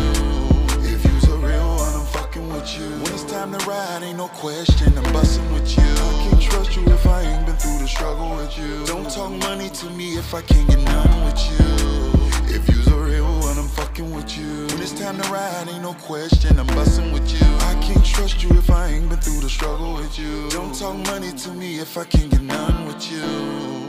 If 0.94 1.04
you's 1.04 1.24
a 1.24 1.36
real 1.38 1.68
one, 1.74 1.94
I'm 1.94 2.06
fucking 2.06 2.48
with 2.52 2.78
you. 2.78 2.88
When 3.02 3.12
it's 3.14 3.24
time 3.24 3.50
to 3.50 3.58
ride, 3.66 4.04
ain't 4.04 4.16
no 4.16 4.28
question, 4.28 4.96
I'm 4.96 5.12
busting 5.12 5.52
with 5.52 5.76
you. 5.76 5.82
I 5.82 6.12
can't 6.22 6.42
trust 6.42 6.76
you 6.76 6.84
if 6.86 7.04
I 7.04 7.22
ain't 7.22 7.46
been 7.46 7.56
through 7.56 7.78
the 7.80 7.88
struggle 7.88 8.30
with 8.36 8.56
you. 8.56 8.86
Don't 8.86 9.10
talk 9.10 9.32
money 9.32 9.70
to 9.70 9.90
me 9.90 10.16
if 10.16 10.34
I 10.34 10.42
can't 10.42 10.68
get 10.68 10.78
none 10.78 11.24
with 11.24 11.40
you. 11.50 12.25
If 12.48 12.68
you's 12.68 12.86
a 12.88 12.96
real 12.96 13.24
one, 13.40 13.58
I'm 13.58 13.68
fucking 13.68 14.14
with 14.14 14.38
you. 14.38 14.66
When 14.68 14.80
it's 14.80 14.92
time 14.92 15.20
to 15.20 15.28
ride, 15.30 15.68
ain't 15.68 15.82
no 15.82 15.94
question, 15.94 16.58
I'm 16.58 16.66
with 17.12 17.30
you. 17.32 17.46
I 17.60 17.74
can't 17.82 18.04
trust 18.04 18.42
you 18.42 18.50
if 18.50 18.70
I 18.70 18.88
ain't 18.88 19.08
been 19.08 19.18
through 19.18 19.40
the 19.40 19.48
struggle 19.48 19.94
with 19.94 20.18
you. 20.18 20.48
Don't 20.50 20.74
talk 20.74 20.96
money 21.06 21.32
to 21.32 21.50
me 21.50 21.78
if 21.78 21.96
I 21.98 22.04
can't 22.04 22.30
get 22.30 22.42
none 22.42 22.86
with 22.86 23.10
you. 23.10 23.86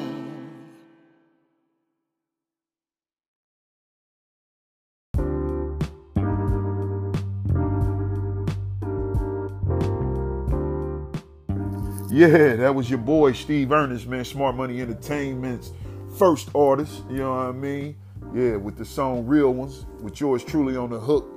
Yeah, 12.09 12.55
that 12.55 12.73
was 12.73 12.89
your 12.89 12.97
boy 12.97 13.33
Steve 13.33 13.71
Ernest, 13.71 14.07
man. 14.07 14.25
Smart 14.25 14.55
Money 14.55 14.81
Entertainment's 14.81 15.71
first 16.17 16.49
artist. 16.55 17.03
You 17.11 17.17
know 17.17 17.29
what 17.29 17.45
I 17.45 17.51
mean? 17.51 17.95
Yeah, 18.33 18.57
with 18.57 18.77
the 18.77 18.85
song 18.85 19.25
"Real 19.25 19.53
Ones" 19.53 19.85
with 20.01 20.19
yours 20.19 20.43
truly 20.43 20.75
on 20.75 20.89
the 20.89 20.99
hook. 20.99 21.33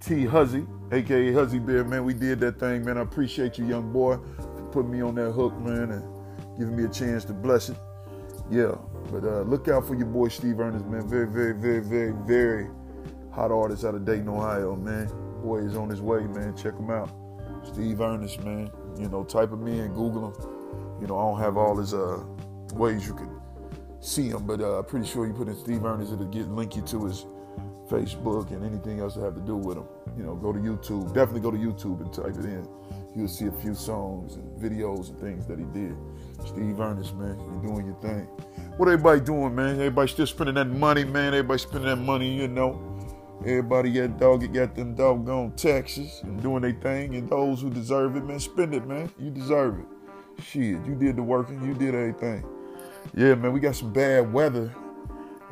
T 0.00 0.24
Huzzy, 0.24 0.66
aka 0.92 1.32
Huzzy 1.32 1.58
Bear, 1.58 1.84
man. 1.84 2.04
We 2.04 2.14
did 2.14 2.40
that 2.40 2.58
thing, 2.58 2.84
man. 2.84 2.98
I 2.98 3.02
appreciate 3.02 3.58
you, 3.58 3.66
young 3.66 3.92
boy, 3.92 4.18
for 4.36 4.62
putting 4.72 4.90
me 4.90 5.00
on 5.00 5.14
that 5.16 5.32
hook, 5.32 5.58
man, 5.58 5.90
and 5.90 6.58
giving 6.58 6.76
me 6.76 6.84
a 6.84 6.88
chance 6.88 7.24
to 7.26 7.32
bless 7.32 7.68
it. 7.68 7.76
Yeah, 8.50 8.76
but 9.10 9.24
uh, 9.24 9.42
look 9.42 9.68
out 9.68 9.86
for 9.86 9.94
your 9.94 10.06
boy 10.06 10.28
Steve 10.28 10.60
Ernest, 10.60 10.86
man. 10.86 11.08
Very, 11.08 11.26
very, 11.26 11.54
very, 11.54 11.80
very, 11.80 12.12
very 12.26 12.68
hot 13.30 13.50
artist 13.50 13.84
out 13.84 13.94
of 13.94 14.04
Dayton, 14.04 14.28
Ohio, 14.28 14.76
man. 14.76 15.10
Boy 15.42 15.58
is 15.58 15.76
on 15.76 15.88
his 15.88 16.00
way, 16.00 16.20
man. 16.22 16.56
Check 16.56 16.76
him 16.76 16.90
out. 16.90 17.10
Steve 17.64 18.00
Ernest, 18.00 18.42
man. 18.42 18.70
You 18.98 19.08
know, 19.08 19.24
type 19.24 19.52
him 19.52 19.66
in, 19.66 19.88
Google 19.94 20.32
him. 20.32 21.00
You 21.00 21.06
know, 21.06 21.18
I 21.18 21.30
don't 21.30 21.40
have 21.40 21.56
all 21.56 21.76
his 21.76 21.94
uh, 21.94 22.22
ways 22.72 23.06
you 23.06 23.14
can 23.14 23.37
see 24.00 24.28
him, 24.28 24.46
but 24.46 24.60
uh, 24.60 24.78
I'm 24.78 24.84
pretty 24.84 25.06
sure 25.06 25.26
you 25.26 25.32
put 25.32 25.48
in 25.48 25.56
Steve 25.56 25.84
Ernest, 25.84 26.12
it'll 26.12 26.26
get 26.26 26.48
link 26.48 26.76
you 26.76 26.82
to 26.82 27.06
his 27.06 27.26
Facebook 27.88 28.50
and 28.50 28.64
anything 28.64 29.00
else 29.00 29.14
that 29.14 29.22
have 29.22 29.34
to 29.34 29.40
do 29.40 29.56
with 29.56 29.78
him. 29.78 29.86
You 30.16 30.24
know, 30.24 30.34
go 30.34 30.52
to 30.52 30.58
YouTube. 30.58 31.14
Definitely 31.14 31.40
go 31.40 31.50
to 31.50 31.56
YouTube 31.56 32.00
and 32.00 32.12
type 32.12 32.36
it 32.38 32.44
in. 32.44 32.68
You'll 33.16 33.28
see 33.28 33.46
a 33.46 33.52
few 33.52 33.74
songs 33.74 34.36
and 34.36 34.44
videos 34.60 35.08
and 35.08 35.18
things 35.18 35.46
that 35.46 35.58
he 35.58 35.64
did. 35.66 35.96
Steve 36.46 36.78
Ernest, 36.78 37.14
man, 37.16 37.38
you're 37.38 37.72
doing 37.72 37.86
your 37.86 37.96
thing. 38.00 38.26
What 38.76 38.88
everybody 38.88 39.20
doing, 39.20 39.54
man? 39.54 39.74
Everybody 39.76 40.08
still 40.08 40.26
spending 40.26 40.54
that 40.56 40.66
money, 40.66 41.04
man. 41.04 41.28
Everybody 41.28 41.58
spending 41.58 41.88
that 41.88 41.96
money, 41.96 42.32
you 42.32 42.48
know. 42.48 42.84
Everybody 43.40 43.92
got 43.92 44.18
dog 44.18 44.52
got 44.52 44.74
them 44.74 44.94
doggone 44.94 45.52
taxes 45.52 46.20
and 46.24 46.42
doing 46.42 46.62
their 46.62 46.72
thing, 46.72 47.14
and 47.14 47.28
those 47.30 47.60
who 47.60 47.70
deserve 47.70 48.16
it, 48.16 48.24
man, 48.24 48.40
spend 48.40 48.74
it, 48.74 48.86
man. 48.86 49.10
You 49.18 49.30
deserve 49.30 49.78
it. 49.78 49.86
Shit, 50.42 50.84
you 50.84 50.96
did 50.98 51.16
the 51.16 51.22
working, 51.22 51.64
you 51.64 51.74
did 51.74 51.94
everything. 51.94 52.44
Yeah, 53.14 53.34
man, 53.34 53.52
we 53.52 53.60
got 53.60 53.76
some 53.76 53.92
bad 53.92 54.32
weather 54.32 54.74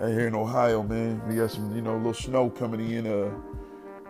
out 0.00 0.08
here 0.08 0.28
in 0.28 0.34
Ohio, 0.34 0.82
man. 0.82 1.20
We 1.28 1.36
got 1.36 1.50
some, 1.50 1.74
you 1.76 1.82
know, 1.82 1.94
a 1.94 1.98
little 1.98 2.14
snow 2.14 2.50
coming 2.50 2.90
in. 2.90 3.06
Uh, 3.06 3.30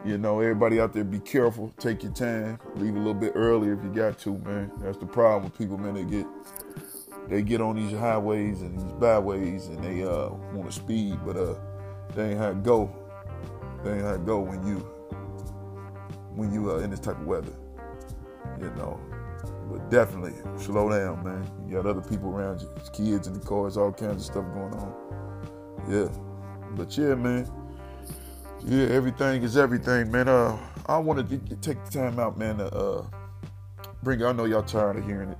you 0.05 0.19
know, 0.19 0.41
everybody 0.41 0.81
out 0.81 0.93
there, 0.93 1.05
be 1.05 1.19
careful. 1.21 1.73
Take 1.79 2.03
your 2.05 2.12
time. 2.12 2.59
Leave 2.76 2.95
a 2.95 2.99
little 2.99 3.15
bit 3.15 3.33
earlier 3.35 3.75
if 3.75 3.83
you 3.85 3.91
got 3.91 4.19
to, 4.21 4.38
man. 4.38 4.71
That's 4.81 4.99
the 4.99 5.07
problem 5.07 5.45
with 5.45 5.59
people, 5.59 5.79
man. 5.79 5.95
They 5.95 6.05
get 6.05 6.26
they 7.29 7.43
get 7.43 7.61
on 7.61 7.76
these 7.76 7.93
highways 7.99 8.62
and 8.62 8.79
these 8.79 8.93
byways 8.95 9.67
and 9.67 9.83
they 9.83 10.05
uh 10.05 10.31
want 10.53 10.67
to 10.67 10.73
speed, 10.73 11.19
but 11.25 11.37
uh 11.37 11.55
they 12.15 12.31
ain't 12.31 12.38
how 12.38 12.50
it 12.50 12.62
go. 12.62 12.95
They 13.85 13.95
ain't 13.95 14.03
how 14.03 14.15
it 14.15 14.26
go 14.26 14.41
when 14.41 14.67
you 14.67 14.76
when 16.35 16.53
you 16.53 16.73
uh 16.73 16.79
in 16.79 16.91
this 16.91 17.00
type 17.00 17.19
of 17.21 17.26
weather. 17.26 17.53
You 18.61 18.71
know. 18.76 19.00
But 19.70 19.90
definitely 19.90 20.35
slow 20.56 20.90
down, 20.90 21.25
man. 21.25 21.50
You 21.66 21.76
got 21.76 21.87
other 21.87 22.00
people 22.00 22.30
around 22.30 22.61
you, 22.61 22.68
kids 22.92 23.26
in 23.26 23.35
the 23.35 23.40
cars, 23.40 23.76
all 23.76 23.92
kinds 23.92 24.16
of 24.16 24.23
stuff 24.23 24.44
going 24.54 24.75
on. 24.75 24.94
Yeah. 25.88 26.08
But 26.76 26.96
yeah, 26.96 27.14
man. 27.14 27.50
Yeah, 28.64 28.87
everything 28.87 29.42
is 29.42 29.56
everything, 29.56 30.11
man. 30.11 30.28
Uh, 30.28 30.58
I 30.87 30.99
wanted 30.99 31.28
to 31.28 31.56
take 31.56 31.85
the 31.85 31.90
time 31.90 32.18
out, 32.18 32.38
man, 32.38 32.58
to 32.58 32.75
uh, 32.75 33.04
bring. 34.02 34.25
I 34.25 34.32
know 34.32 34.44
y'all 34.44 34.62
tired 34.62 34.96
of 34.96 35.04
hearing 35.04 35.30
it. 35.30 35.38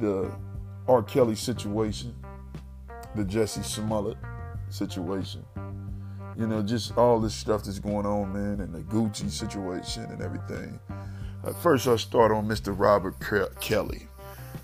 The 0.00 0.30
R. 0.88 1.02
Kelly 1.02 1.36
situation, 1.36 2.14
the 3.14 3.24
Jesse 3.24 3.62
Smollett 3.62 4.18
situation. 4.68 5.44
You 6.36 6.46
know, 6.46 6.62
just 6.62 6.96
all 6.98 7.20
this 7.20 7.34
stuff 7.34 7.64
that's 7.64 7.78
going 7.78 8.04
on, 8.04 8.32
man, 8.32 8.60
and 8.60 8.74
the 8.74 8.80
Gucci 8.80 9.30
situation 9.30 10.04
and 10.04 10.20
everything. 10.20 10.80
Uh, 11.44 11.52
first, 11.52 11.86
I'll 11.86 11.98
start 11.98 12.32
on 12.32 12.48
Mr. 12.48 12.74
Robert 12.76 13.18
Ke- 13.20 13.54
Kelly. 13.60 14.08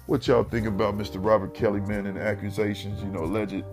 What 0.07 0.27
y'all 0.27 0.45
think 0.45 0.67
about 0.67 0.97
Mr. 0.97 1.23
Robert 1.23 1.53
Kelly, 1.53 1.81
man, 1.81 2.07
and 2.07 2.17
the 2.17 2.23
accusations, 2.23 3.03
you 3.03 3.09
know, 3.09 3.25
alleged 3.25 3.65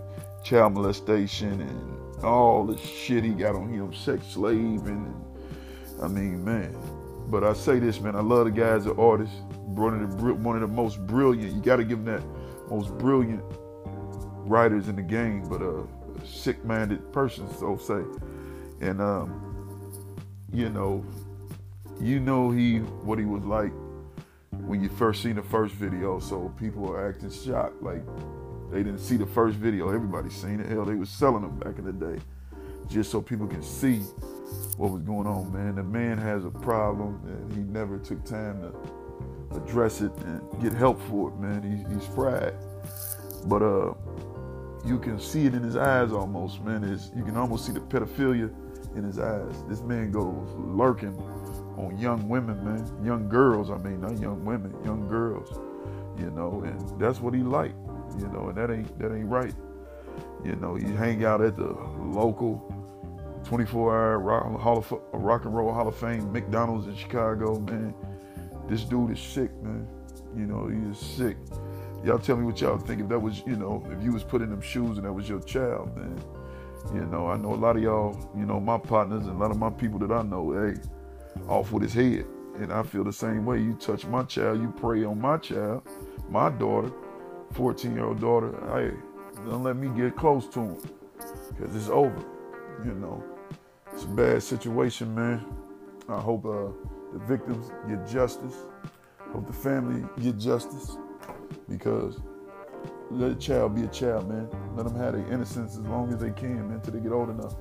child 0.44 0.74
molestation 0.74 1.62
and 1.62 2.26
all 2.26 2.66
the 2.66 2.78
shit 2.78 3.24
he 3.24 3.30
got 3.30 3.56
on 3.56 3.70
him, 3.70 3.94
sex 3.94 4.28
slave, 4.28 4.86
And, 4.88 5.14
I 6.02 6.08
mean, 6.10 6.44
man. 6.44 6.76
But 7.30 7.46
I 7.46 7.54
say 7.54 7.80
this, 7.80 8.02
man, 8.02 8.16
I 8.16 8.22
love 8.22 8.46
the 8.46 8.52
guy 8.52 8.70
as 8.70 8.86
an 8.86 9.00
artist. 9.00 9.34
One 9.56 10.02
of 10.02 10.18
the, 10.18 10.34
one 10.34 10.56
of 10.56 10.62
the 10.62 10.68
most 10.68 11.06
brilliant, 11.08 11.54
you 11.54 11.62
got 11.62 11.78
to 11.78 11.86
give 11.86 12.00
him 12.00 12.06
that 12.06 12.24
most 12.70 12.98
brilliant 12.98 13.42
writers 14.46 14.90
in 14.90 14.98
the 14.98 15.02
game, 15.02 15.48
but 15.48 15.62
a 15.62 15.86
sick-minded 16.26 17.14
person, 17.14 17.48
so 17.58 17.78
say. 17.78 18.04
And, 18.86 19.02
um, 19.02 19.48
you 20.52 20.70
know, 20.70 21.06
you 22.00 22.20
know 22.20 22.52
he 22.52 22.78
what 22.78 23.20
he 23.20 23.26
was 23.26 23.44
like 23.44 23.72
when 24.52 24.82
you 24.82 24.90
first 24.90 25.24
seen 25.24 25.36
the 25.36 25.44
first 25.44 25.74
video. 25.76 26.20
So 26.20 26.54
people 26.60 26.90
are 26.92 27.10
acting 27.10 27.32
shocked, 27.32 27.82
like 27.82 28.04
they 28.72 28.84
didn't 28.84 29.00
see 29.00 29.18
the 29.18 29.26
first 29.26 29.58
video. 29.58 29.90
Everybody 29.90 30.30
seen 30.30 30.60
it. 30.60 30.68
Hell, 30.68 30.86
they 30.86 30.96
was 30.96 31.10
selling 31.10 31.42
them 31.42 31.58
back 31.58 31.78
in 31.78 31.86
the 31.86 31.94
day, 31.94 32.22
just 32.88 33.12
so 33.12 33.22
people 33.22 33.48
can 33.48 33.64
see 33.64 34.00
what 34.78 34.92
was 34.92 35.02
going 35.02 35.28
on. 35.28 35.52
Man, 35.54 35.76
the 35.76 35.84
man 35.84 36.18
has 36.18 36.46
a 36.46 36.50
problem, 36.50 37.22
and 37.26 37.54
he 37.54 37.60
never 37.60 37.98
took 37.98 38.24
time 38.26 38.62
to 38.62 39.58
address 39.58 40.02
it 40.02 40.12
and 40.26 40.42
get 40.62 40.74
help 40.74 41.02
for 41.10 41.30
it. 41.30 41.38
Man, 41.38 41.64
he, 41.64 41.94
he's 41.94 42.06
fried. 42.14 42.54
But 43.46 43.62
uh, 43.62 43.94
you 44.86 45.00
can 45.00 45.20
see 45.20 45.46
it 45.46 45.54
in 45.54 45.64
his 45.64 45.76
eyes 45.76 46.12
almost. 46.12 46.62
Man, 46.64 46.84
is 46.84 47.12
you 47.16 47.24
can 47.24 47.38
almost 47.38 47.66
see 47.66 47.72
the 47.72 47.80
pedophilia 47.80 48.54
in 48.96 49.04
his 49.04 49.20
eyes. 49.20 49.64
This 49.68 49.82
man 49.82 50.12
goes 50.12 50.50
lurking 50.58 51.16
on 51.78 51.98
young 51.98 52.28
women, 52.28 52.64
man, 52.64 53.06
young 53.06 53.30
girls. 53.30 53.70
I 53.70 53.78
mean, 53.78 54.02
not 54.02 54.20
young 54.20 54.44
women, 54.44 54.74
young 54.84 55.08
girls. 55.08 55.60
You 56.18 56.32
know, 56.32 56.64
and 56.66 57.00
that's 57.00 57.20
what 57.22 57.34
he 57.34 57.42
like 57.42 57.74
you 58.20 58.28
know, 58.30 58.50
and 58.50 58.58
that 58.58 58.72
ain't 58.72 59.00
that 59.00 59.14
ain't 59.14 59.28
right. 59.28 59.54
You 60.44 60.56
know, 60.56 60.76
you 60.76 60.96
hang 60.96 61.26
out 61.26 61.42
at 61.42 61.56
the 61.56 61.76
local 62.00 62.74
24-hour 63.44 64.20
rock, 64.20 64.60
Hall 64.60 64.78
of, 64.78 64.94
rock 65.14 65.46
and 65.46 65.56
Roll 65.56 65.72
Hall 65.72 65.88
of 65.88 65.96
Fame 65.96 66.32
McDonald's 66.32 66.88
in 66.88 66.96
Chicago, 66.96 67.60
man. 67.60 67.94
This 68.68 68.84
dude 68.84 69.12
is 69.12 69.20
sick, 69.20 69.52
man. 69.62 69.88
You 70.36 70.46
know, 70.46 70.68
he 70.68 70.78
is 70.90 70.98
sick. 70.98 71.38
Y'all 72.04 72.20
tell 72.20 72.36
me 72.36 72.46
what 72.46 72.60
y'all 72.62 72.78
think 72.78 73.02
if 73.02 73.10
that 73.10 73.20
was, 73.20 73.42
you 73.46 73.56
know, 73.56 73.86
if 73.92 74.04
you 74.04 74.12
was 74.12 74.24
put 74.24 74.42
in 74.42 74.50
them 74.50 74.62
shoes 74.62 74.98
and 74.98 75.06
that 75.06 75.14
was 75.14 75.28
your 75.28 75.40
child, 75.42 75.96
man. 75.96 76.20
You 76.94 77.06
know, 77.06 77.28
I 77.28 77.38
know 77.38 77.54
a 77.54 77.56
lot 77.56 77.76
of 77.76 77.84
y'all, 77.84 78.18
you 78.38 78.46
know, 78.46 78.60
my 78.60 78.78
partners 78.78 79.26
and 79.26 79.36
a 79.36 79.40
lot 79.40 79.52
of 79.52 79.58
my 79.58 79.70
people 79.70 80.00
that 80.00 80.12
I 80.12 80.22
know, 80.22 80.54
hey, 80.54 80.80
off 81.48 81.72
with 81.72 81.84
his 81.84 81.94
head. 81.94 82.26
And 82.56 82.74
I 82.74 82.84
feel 82.84 83.04
the 83.04 83.14
same 83.14 83.46
way. 83.46 83.60
You 83.60 83.74
touch 83.74 84.06
my 84.06 84.24
child, 84.24 84.62
you 84.62 84.70
prey 84.70 85.04
on 85.04 85.22
my 85.22 85.38
child, 85.38 85.88
my 86.30 86.50
daughter, 86.50 86.92
14 87.54 87.94
year 87.94 88.06
old 88.06 88.20
daughter, 88.20 88.52
hey, 88.74 88.98
don't 89.46 89.64
let 89.64 89.76
me 89.76 89.90
get 89.90 90.16
close 90.16 90.48
to 90.50 90.60
him 90.62 90.78
because 91.50 91.76
it's 91.76 91.90
over. 91.90 92.24
You 92.84 92.94
know, 92.94 93.24
it's 93.94 94.04
a 94.04 94.08
bad 94.08 94.44
situation, 94.44 95.14
man. 95.14 95.46
I 96.10 96.20
hope 96.20 96.46
uh, 96.46 96.72
the 97.14 97.20
victims 97.26 97.72
get 97.88 98.08
justice. 98.08 98.56
Hope 99.34 99.46
the 99.46 99.54
family 99.54 100.04
get 100.22 100.38
justice 100.38 100.98
because 101.68 102.20
let 103.10 103.32
a 103.32 103.36
child 103.36 103.76
be 103.76 103.84
a 103.84 103.88
child, 103.88 104.30
man. 104.30 104.50
Let 104.76 104.86
them 104.86 104.96
have 104.96 105.14
their 105.14 105.26
innocence 105.32 105.74
as 105.74 105.80
long 105.80 106.12
as 106.12 106.20
they 106.20 106.32
can, 106.32 106.70
man, 106.70 106.82
till 106.82 106.94
they 106.94 107.00
get 107.00 107.12
old 107.12 107.30
enough. 107.30 107.56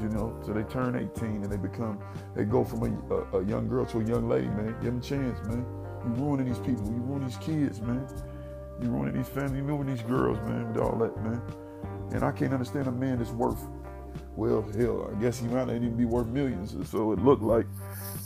You 0.00 0.08
know, 0.10 0.38
So 0.46 0.52
they 0.52 0.62
turn 0.62 0.94
18 0.94 1.42
and 1.42 1.50
they 1.50 1.56
become, 1.56 1.98
they 2.36 2.44
go 2.44 2.64
from 2.64 2.82
a, 3.10 3.14
a, 3.14 3.40
a 3.40 3.44
young 3.44 3.68
girl 3.68 3.84
to 3.86 3.98
a 3.98 4.04
young 4.04 4.28
lady, 4.28 4.46
man. 4.46 4.76
Give 4.80 4.92
them 4.92 4.98
a 4.98 5.02
chance, 5.02 5.46
man. 5.48 5.66
You 6.04 6.22
ruining 6.22 6.46
these 6.46 6.58
people. 6.58 6.86
You 6.86 7.00
ruining 7.02 7.26
these 7.26 7.36
kids, 7.38 7.80
man. 7.80 8.06
You 8.80 8.90
ruining 8.90 9.16
these 9.16 9.28
families, 9.28 9.56
you 9.56 9.64
ruining 9.64 9.96
these 9.96 10.04
girls, 10.04 10.38
man, 10.48 10.72
with 10.72 10.82
all 10.82 10.96
that, 10.98 11.16
man. 11.24 11.42
And 12.12 12.22
I 12.22 12.30
can't 12.30 12.52
understand 12.52 12.86
a 12.86 12.92
man 12.92 13.18
that's 13.18 13.30
worth, 13.30 13.60
well, 14.36 14.62
hell, 14.76 15.10
I 15.12 15.20
guess 15.20 15.40
he 15.40 15.48
might 15.48 15.66
not 15.66 15.74
even 15.74 15.96
be 15.96 16.04
worth 16.04 16.28
millions, 16.28 16.76
or 16.76 16.84
so 16.84 17.12
it 17.12 17.18
looked 17.18 17.42
like. 17.42 17.66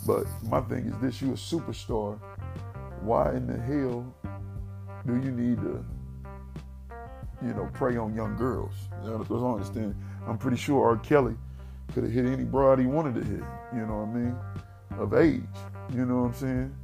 But 0.07 0.26
my 0.50 0.61
thing 0.61 0.87
is 0.87 0.99
this, 0.99 1.23
you 1.23 1.31
a 1.31 1.35
superstar. 1.35 2.19
Why 3.00 3.33
in 3.33 3.47
the 3.47 3.59
hell 3.59 4.14
do 5.07 5.14
you 5.14 5.31
need 5.31 5.57
to, 5.62 5.85
you 7.43 7.55
know, 7.55 7.69
prey 7.73 7.97
on 7.97 8.14
young 8.14 8.37
girls? 8.37 8.75
That's 9.02 9.31
what 9.31 9.43
I 9.43 9.52
understand. 9.55 9.97
I'm 10.26 10.37
pretty 10.37 10.59
sure 10.59 10.85
R. 10.87 10.99
Kelly 10.99 11.35
could 11.93 12.05
have 12.05 12.13
hit 12.13 12.27
any 12.27 12.45
broad 12.45 12.79
he 12.79 12.87
wanted 12.87 13.15
to 13.17 13.25
hit. 13.25 13.43
You 13.75 13.87
know 13.87 14.05
what 14.05 14.09
I 14.09 14.19
mean? 14.19 14.37
of 14.99 15.15
age. 15.15 15.43
You 15.95 16.07
know 16.07 16.23
what 16.23 16.27
I'm 16.29 16.35
saying? 16.35 16.77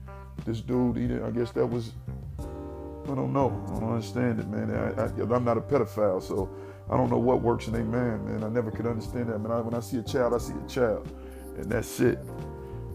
This 0.45 0.61
dude, 0.61 0.97
he, 0.97 1.05
I 1.21 1.31
guess 1.31 1.50
that 1.53 1.67
was, 1.67 1.93
I 2.38 3.15
don't 3.15 3.33
know. 3.33 3.65
I 3.69 3.81
don't 3.81 3.93
understand 3.93 4.41
it, 4.41 4.49
man. 4.49 4.71
I, 4.71 5.35
I'm 5.35 5.45
not 5.45 5.57
a 5.57 5.61
pedophile, 5.61 6.23
so 6.23 6.49
I 6.91 6.97
don't 6.97 7.11
know 7.11 7.19
what 7.19 7.43
works 7.43 7.69
in 7.69 7.75
a 7.75 7.85
man, 7.85 8.25
man. 8.25 8.45
I 8.45 8.49
never 8.49 8.71
could 8.71 8.87
understand 8.87 9.29
that, 9.31 9.38
man. 9.38 9.53
I, 9.53 9.61
when 9.61 9.75
I 9.75 9.81
see 9.81 9.99
a 9.99 10.03
child, 10.03 10.35
I 10.35 10.38
see 10.38 10.55
a 10.55 10.69
child, 10.69 11.11
and 11.57 11.67
that's 11.67 12.00
it. 12.00 12.19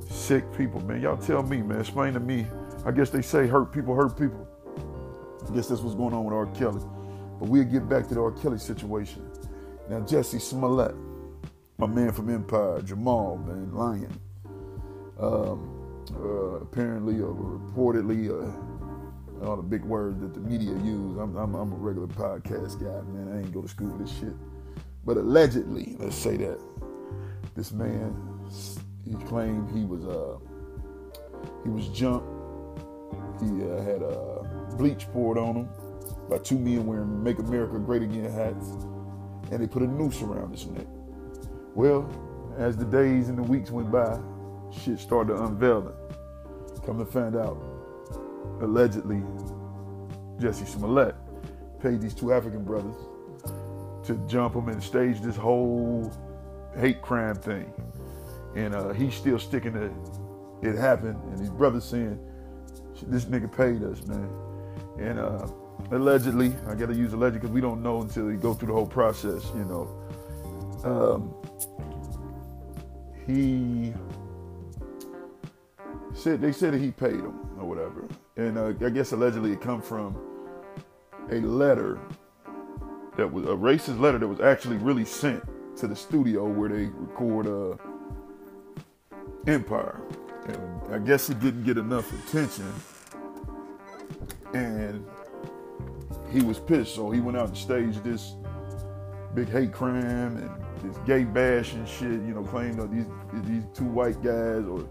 Sick 0.09 0.45
people, 0.55 0.81
man. 0.81 1.01
Y'all 1.01 1.17
tell 1.17 1.43
me, 1.43 1.61
man. 1.61 1.79
Explain 1.79 2.13
to 2.13 2.19
me. 2.19 2.45
I 2.85 2.91
guess 2.91 3.09
they 3.09 3.21
say 3.21 3.47
hurt 3.47 3.71
people 3.71 3.95
hurt 3.95 4.17
people. 4.17 4.47
I 5.49 5.53
guess 5.53 5.67
that's 5.67 5.81
what's 5.81 5.95
going 5.95 6.13
on 6.13 6.23
with 6.25 6.33
R. 6.33 6.45
Kelly. 6.57 6.81
But 7.39 7.49
we'll 7.49 7.63
get 7.63 7.89
back 7.89 8.07
to 8.07 8.13
the 8.13 8.21
R. 8.21 8.31
Kelly 8.31 8.59
situation. 8.59 9.29
Now, 9.89 9.99
Jesse 10.01 10.39
Smollett, 10.39 10.95
my 11.77 11.87
man 11.87 12.11
from 12.11 12.29
Empire, 12.29 12.81
Jamal, 12.81 13.37
man, 13.37 13.73
Lyon. 13.73 14.19
Um, 15.19 15.83
uh, 16.15 16.61
apparently, 16.61 17.19
or 17.19 17.33
reportedly, 17.33 18.29
uh, 18.29 19.45
all 19.45 19.57
the 19.57 19.63
big 19.63 19.83
words 19.83 20.19
that 20.21 20.33
the 20.33 20.39
media 20.39 20.71
use. 20.71 21.17
I'm, 21.17 21.35
I'm, 21.35 21.55
I'm, 21.55 21.71
a 21.71 21.75
regular 21.75 22.07
podcast 22.07 22.79
guy, 22.79 23.01
man. 23.11 23.33
I 23.33 23.39
ain't 23.39 23.53
go 23.53 23.61
to 23.61 23.67
school 23.67 23.91
for 23.91 23.97
this 23.97 24.17
shit. 24.17 24.33
But 25.05 25.17
allegedly, 25.17 25.95
let's 25.99 26.15
say 26.15 26.37
that 26.37 26.59
this 27.55 27.71
man, 27.71 28.15
he 29.05 29.15
claimed 29.25 29.69
he 29.75 29.85
was 29.85 30.05
uh, 30.05 30.37
he 31.63 31.69
was 31.69 31.89
jumped. 31.89 32.27
He 33.41 33.63
uh, 33.63 33.81
had 33.81 34.03
uh, 34.03 34.43
bleach 34.77 35.07
poured 35.11 35.37
on 35.37 35.55
him 35.55 35.69
by 36.29 36.37
two 36.37 36.57
men 36.57 36.85
wearing 36.85 37.23
"Make 37.23 37.39
America 37.39 37.79
Great 37.79 38.03
Again" 38.03 38.31
hats, 38.31 38.69
and 39.51 39.61
they 39.61 39.67
put 39.67 39.81
a 39.81 39.87
noose 39.87 40.21
around 40.21 40.51
his 40.51 40.65
neck. 40.67 40.87
Well, 41.75 42.09
as 42.57 42.77
the 42.77 42.85
days 42.85 43.29
and 43.29 43.37
the 43.37 43.43
weeks 43.43 43.71
went 43.71 43.91
by, 43.91 44.19
shit 44.71 44.99
started 44.99 45.35
unveiling. 45.35 45.93
Come 46.85 46.99
to 46.99 47.05
find 47.05 47.35
out, 47.35 47.57
allegedly, 48.61 49.23
Jesse 50.39 50.65
Smollett 50.65 51.15
paid 51.81 52.01
these 52.01 52.13
two 52.13 52.33
African 52.33 52.63
brothers 52.63 52.95
to 54.05 54.15
jump 54.27 54.55
him 54.55 54.69
and 54.69 54.83
stage 54.83 55.21
this 55.21 55.35
whole 55.35 56.11
hate 56.77 57.01
crime 57.01 57.35
thing. 57.35 57.71
And 58.55 58.75
uh, 58.75 58.93
he's 58.93 59.15
still 59.15 59.39
sticking 59.39 59.73
to 59.73 59.91
it 60.61 60.77
happened. 60.77 61.21
And 61.31 61.39
his 61.39 61.49
brothers 61.49 61.83
saying, 61.83 62.19
this 63.07 63.25
nigga 63.25 63.51
paid 63.51 63.83
us, 63.83 64.05
man. 64.05 64.29
And 64.99 65.19
uh, 65.19 65.47
allegedly, 65.91 66.53
I 66.67 66.75
gotta 66.75 66.95
use 66.95 67.13
alleged 67.13 67.35
because 67.35 67.49
we 67.49 67.61
don't 67.61 67.81
know 67.81 68.01
until 68.01 68.25
we 68.25 68.35
go 68.35 68.53
through 68.53 68.67
the 68.67 68.73
whole 68.73 68.85
process, 68.85 69.43
you 69.55 69.65
know. 69.65 69.99
Um, 70.83 71.33
he 73.27 73.93
said 76.13 76.41
they 76.41 76.51
said 76.51 76.73
that 76.73 76.81
he 76.81 76.91
paid 76.91 77.15
him 77.15 77.39
or 77.57 77.65
whatever, 77.65 78.07
and 78.37 78.57
uh, 78.57 78.73
I 78.85 78.89
guess 78.89 79.11
allegedly 79.11 79.53
it 79.53 79.61
come 79.61 79.81
from 79.81 80.17
a 81.31 81.39
letter 81.39 81.99
that 83.17 83.31
was 83.31 83.45
a 83.45 83.49
racist 83.49 83.99
letter 83.99 84.17
that 84.17 84.27
was 84.27 84.39
actually 84.39 84.77
really 84.77 85.05
sent 85.05 85.43
to 85.77 85.87
the 85.87 85.95
studio 85.95 86.45
where 86.45 86.69
they 86.69 86.85
record 86.85 87.47
uh, 87.47 87.75
Empire, 89.47 90.01
and 90.47 90.93
I 90.93 90.99
guess 90.99 91.29
it 91.29 91.39
didn't 91.39 91.63
get 91.63 91.77
enough 91.77 92.11
attention, 92.27 92.71
and 94.53 95.05
he 96.31 96.41
was 96.41 96.59
pissed, 96.59 96.95
so 96.95 97.11
he 97.11 97.21
went 97.21 97.37
out 97.37 97.49
and 97.49 97.57
staged 97.57 98.03
this 98.03 98.33
big 99.33 99.49
hate 99.49 99.71
crime 99.71 100.37
and 100.37 100.62
this 100.83 100.97
gay 101.05 101.23
bash 101.23 101.73
and 101.73 101.87
shit. 101.87 102.21
You 102.21 102.33
know, 102.33 102.43
claimed 102.43 102.79
that 102.79 102.91
these 102.91 103.05
these 103.45 103.63
two 103.73 103.85
white 103.85 104.21
guys 104.21 104.65
or 104.65 104.87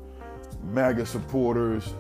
MAGA 0.65 1.07
supporters 1.07 1.95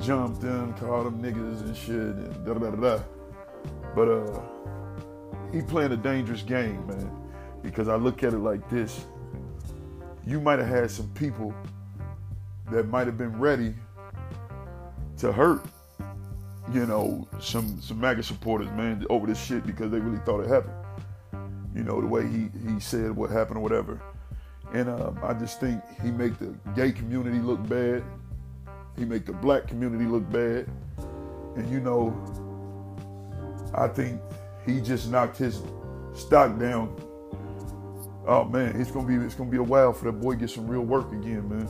jumped 0.00 0.40
them, 0.40 0.74
called 0.74 1.06
them 1.06 1.22
niggas 1.22 1.60
and 1.60 1.76
shit, 1.76 1.94
and 1.94 2.46
da 2.46 2.54
da 2.54 2.70
da. 2.70 3.02
But 3.94 4.08
uh, 4.08 4.40
he 5.52 5.62
playing 5.62 5.92
a 5.92 5.96
dangerous 5.96 6.42
game, 6.42 6.86
man. 6.86 7.10
Because 7.62 7.88
I 7.88 7.96
look 7.96 8.22
at 8.22 8.34
it 8.34 8.38
like 8.38 8.68
this: 8.68 9.06
you 10.26 10.40
might 10.40 10.58
have 10.58 10.68
had 10.68 10.90
some 10.90 11.08
people 11.14 11.54
that 12.70 12.88
might 12.88 13.06
have 13.06 13.16
been 13.16 13.38
ready 13.38 13.74
to 15.18 15.32
hurt, 15.32 15.64
you 16.72 16.86
know, 16.86 17.26
some 17.40 17.80
some 17.80 18.00
MAGA 18.00 18.22
supporters, 18.22 18.68
man, 18.72 19.04
over 19.10 19.26
this 19.26 19.42
shit 19.42 19.66
because 19.66 19.90
they 19.90 20.00
really 20.00 20.22
thought 20.24 20.40
it 20.40 20.48
happened. 20.48 20.74
You 21.74 21.82
know, 21.82 22.00
the 22.00 22.06
way 22.06 22.26
he 22.26 22.50
he 22.68 22.78
said 22.80 23.14
what 23.14 23.30
happened 23.30 23.58
or 23.58 23.60
whatever. 23.60 24.00
And 24.72 24.88
um, 24.88 25.18
I 25.22 25.34
just 25.34 25.60
think 25.60 25.82
he 26.02 26.10
make 26.10 26.38
the 26.38 26.54
gay 26.74 26.92
community 26.92 27.38
look 27.38 27.66
bad. 27.68 28.02
He 28.96 29.04
make 29.04 29.26
the 29.26 29.32
black 29.32 29.66
community 29.66 30.04
look 30.04 30.28
bad. 30.30 30.68
And 31.56 31.70
you 31.70 31.80
know, 31.80 32.14
I 33.74 33.88
think 33.88 34.20
he 34.66 34.80
just 34.80 35.10
knocked 35.10 35.36
his 35.36 35.62
stock 36.14 36.58
down. 36.58 36.96
Oh 38.26 38.44
man, 38.44 38.80
it's 38.80 38.90
gonna 38.90 39.06
be 39.06 39.16
it's 39.16 39.34
gonna 39.34 39.50
be 39.50 39.58
a 39.58 39.62
while 39.62 39.92
for 39.92 40.06
that 40.06 40.20
boy 40.20 40.34
get 40.36 40.50
some 40.50 40.66
real 40.66 40.82
work 40.82 41.12
again, 41.12 41.48
man. 41.48 41.68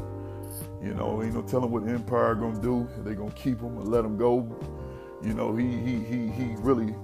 You 0.83 0.95
know, 0.95 1.23
ain't 1.23 1.35
no 1.35 1.43
telling 1.43 1.71
what 1.71 1.88
Empire 1.88 2.35
gonna 2.35 2.61
do. 2.61 2.88
They 3.05 3.14
gonna 3.14 3.33
keep 3.33 3.61
him 3.61 3.79
and 3.79 3.88
let 3.88 4.05
him 4.05 4.17
go. 4.17 4.57
You 5.23 5.33
know, 5.35 5.57
he 5.57 5.67
he 5.79 5.99
he 5.99 6.29
he 6.29 6.55
really 6.59 6.95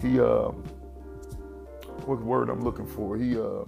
he 0.00 0.18
uh 0.18 0.50
what 2.08 2.20
word 2.22 2.48
I'm 2.48 2.64
looking 2.64 2.86
for? 2.86 3.16
He 3.16 3.38
uh 3.38 3.64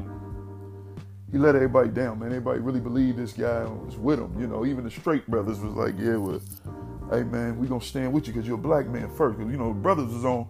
he 1.30 1.38
let 1.38 1.54
everybody 1.54 1.90
down, 1.90 2.18
man. 2.18 2.28
Everybody 2.28 2.58
really 2.58 2.80
believed 2.80 3.18
this 3.18 3.32
guy 3.32 3.62
was 3.62 3.96
with 3.96 4.18
him. 4.18 4.34
You 4.40 4.48
know, 4.48 4.66
even 4.66 4.82
the 4.82 4.90
straight 4.90 5.26
brothers 5.28 5.60
was 5.60 5.74
like, 5.74 5.94
yeah, 5.96 6.16
well, 6.16 6.40
hey 7.12 7.22
man, 7.22 7.58
we 7.58 7.68
gonna 7.68 7.80
stand 7.80 8.12
with 8.12 8.26
you 8.26 8.32
because 8.32 8.48
you're 8.48 8.58
a 8.58 8.60
black 8.60 8.88
man 8.88 9.08
first. 9.14 9.38
Cause 9.38 9.48
you 9.48 9.58
know, 9.58 9.72
brothers 9.72 10.12
was 10.12 10.24
on, 10.24 10.48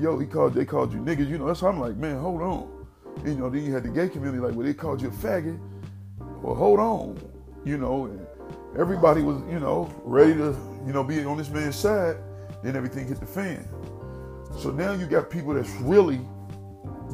yo, 0.00 0.18
he 0.18 0.26
called, 0.26 0.54
they 0.54 0.64
called 0.64 0.92
you 0.92 1.00
niggas. 1.00 1.28
You 1.28 1.36
know, 1.36 1.46
that's 1.46 1.60
how 1.60 1.68
I'm 1.68 1.80
like, 1.80 1.96
man, 1.96 2.18
hold 2.18 2.40
on. 2.40 2.86
And, 3.24 3.28
you 3.28 3.34
know, 3.34 3.50
then 3.50 3.64
you 3.64 3.74
had 3.74 3.82
the 3.82 3.88
gay 3.88 4.08
community 4.08 4.42
like, 4.42 4.54
well, 4.54 4.66
they 4.66 4.74
called 4.74 5.02
you 5.02 5.08
a 5.08 5.12
faggot. 5.12 5.58
Well, 6.42 6.54
hold 6.54 6.78
on. 6.78 7.18
You 7.64 7.76
know, 7.76 8.06
and 8.06 8.26
everybody 8.78 9.20
was, 9.20 9.42
you 9.50 9.58
know, 9.58 9.92
ready 10.04 10.34
to, 10.34 10.56
you 10.86 10.92
know, 10.92 11.02
be 11.02 11.22
on 11.24 11.36
this 11.36 11.50
man's 11.50 11.76
side. 11.76 12.16
Then 12.62 12.76
everything 12.76 13.06
hit 13.06 13.20
the 13.20 13.26
fan. 13.26 13.68
So 14.58 14.70
now 14.70 14.92
you 14.92 15.06
got 15.06 15.28
people 15.28 15.52
that's 15.52 15.70
really 15.80 16.20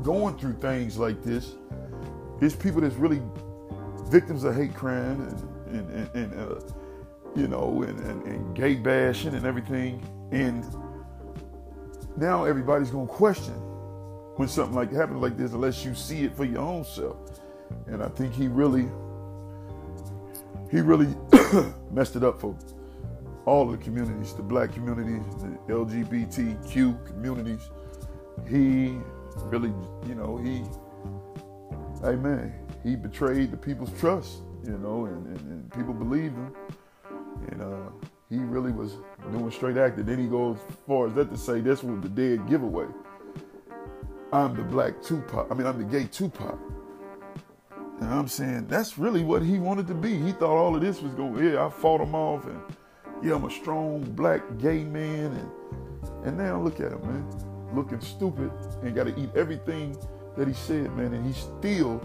going 0.02 0.38
through 0.38 0.54
things 0.54 0.98
like 0.98 1.22
this 1.22 1.54
there's 2.42 2.56
people 2.56 2.80
that's 2.80 2.96
really 2.96 3.22
victims 4.06 4.42
of 4.42 4.56
hate 4.56 4.74
crime 4.74 5.20
and, 5.68 5.76
and, 5.76 5.90
and, 5.90 6.32
and 6.32 6.40
uh, 6.40 6.60
you 7.36 7.46
know, 7.46 7.82
and, 7.82 7.98
and, 8.00 8.22
and 8.24 8.56
gay 8.56 8.74
bashing 8.74 9.34
and 9.34 9.46
everything. 9.46 10.04
And 10.32 10.66
now 12.16 12.44
everybody's 12.44 12.90
going 12.90 13.06
to 13.06 13.12
question 13.12 13.54
when 14.34 14.48
something 14.48 14.74
like 14.74 14.92
happens 14.92 15.22
like 15.22 15.36
this 15.36 15.52
unless 15.52 15.84
you 15.84 15.94
see 15.94 16.24
it 16.24 16.36
for 16.36 16.44
your 16.44 16.60
own 16.60 16.84
self. 16.84 17.16
And 17.86 18.02
I 18.02 18.08
think 18.08 18.34
he 18.34 18.48
really, 18.48 18.88
he 20.68 20.80
really 20.80 21.14
messed 21.92 22.16
it 22.16 22.24
up 22.24 22.40
for 22.40 22.56
all 23.46 23.66
the 23.66 23.78
communities, 23.78 24.34
the 24.34 24.42
black 24.42 24.72
communities, 24.72 25.22
the 25.36 25.72
LGBTQ 25.72 27.06
communities. 27.06 27.70
He 28.48 28.98
really, 29.36 29.72
you 30.06 30.14
know, 30.14 30.36
he 30.36 30.64
Amen. 32.04 32.52
He 32.82 32.96
betrayed 32.96 33.52
the 33.52 33.56
people's 33.56 33.92
trust, 33.98 34.42
you 34.64 34.76
know, 34.78 35.06
and, 35.06 35.26
and, 35.26 35.40
and 35.40 35.72
people 35.72 35.94
believed 35.94 36.34
him. 36.34 36.52
And 37.48 37.62
uh, 37.62 37.90
he 38.28 38.38
really 38.38 38.72
was 38.72 38.96
doing 39.30 39.50
straight 39.52 39.76
acting. 39.76 40.06
Then 40.06 40.18
he 40.18 40.26
goes 40.26 40.56
as 40.68 40.76
far 40.86 41.06
as 41.06 41.14
that 41.14 41.30
to 41.30 41.36
say 41.36 41.60
this 41.60 41.84
was 41.84 42.00
the 42.00 42.08
dead 42.08 42.48
giveaway. 42.48 42.86
I'm 44.32 44.56
the 44.56 44.62
black 44.62 45.00
Tupac. 45.00 45.46
I 45.50 45.54
mean, 45.54 45.66
I'm 45.66 45.78
the 45.78 45.84
gay 45.84 46.04
Tupac. 46.04 46.58
And 48.00 48.12
I'm 48.12 48.26
saying 48.26 48.66
that's 48.66 48.98
really 48.98 49.22
what 49.22 49.42
he 49.42 49.60
wanted 49.60 49.86
to 49.86 49.94
be. 49.94 50.18
He 50.18 50.32
thought 50.32 50.56
all 50.56 50.74
of 50.74 50.82
this 50.82 51.00
was 51.00 51.14
going, 51.14 51.44
yeah, 51.44 51.64
I 51.64 51.70
fought 51.70 52.00
him 52.00 52.16
off 52.16 52.46
and 52.46 52.60
yeah, 53.22 53.36
I'm 53.36 53.44
a 53.44 53.50
strong 53.50 54.00
black 54.00 54.42
gay 54.58 54.82
man. 54.82 55.26
And, 55.26 56.26
and 56.26 56.36
now 56.36 56.60
look 56.60 56.80
at 56.80 56.90
him, 56.90 57.02
man, 57.02 57.51
looking 57.74 58.00
stupid 58.00 58.50
and 58.82 58.94
got 58.94 59.04
to 59.04 59.20
eat 59.20 59.30
everything 59.34 59.96
that 60.36 60.48
he 60.48 60.54
said, 60.54 60.94
man, 60.96 61.12
and 61.12 61.26
he's 61.26 61.36
still 61.36 62.00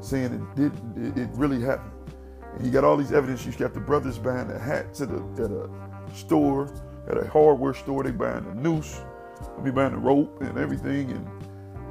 saying 0.00 0.32
it 0.32 0.56
did 0.56 1.18
it, 1.18 1.28
really 1.34 1.60
happened. 1.60 1.92
And 2.56 2.66
you 2.66 2.72
got 2.72 2.84
all 2.84 2.96
these 2.96 3.12
evidence. 3.12 3.46
You 3.46 3.52
got 3.52 3.74
the 3.74 3.80
brothers 3.80 4.18
buying 4.18 4.48
the 4.48 4.58
hats 4.58 5.00
at 5.00 5.10
a, 5.10 5.22
at 5.38 5.50
a 5.50 5.70
store, 6.14 6.72
at 7.08 7.16
a 7.16 7.28
hardware 7.28 7.74
store. 7.74 8.02
They 8.02 8.10
buying 8.10 8.44
the 8.44 8.54
noose, 8.54 9.00
I 9.56 9.62
be 9.62 9.70
buying 9.70 9.92
the 9.92 9.98
rope 9.98 10.40
and 10.42 10.58
everything. 10.58 11.12
And 11.12 11.26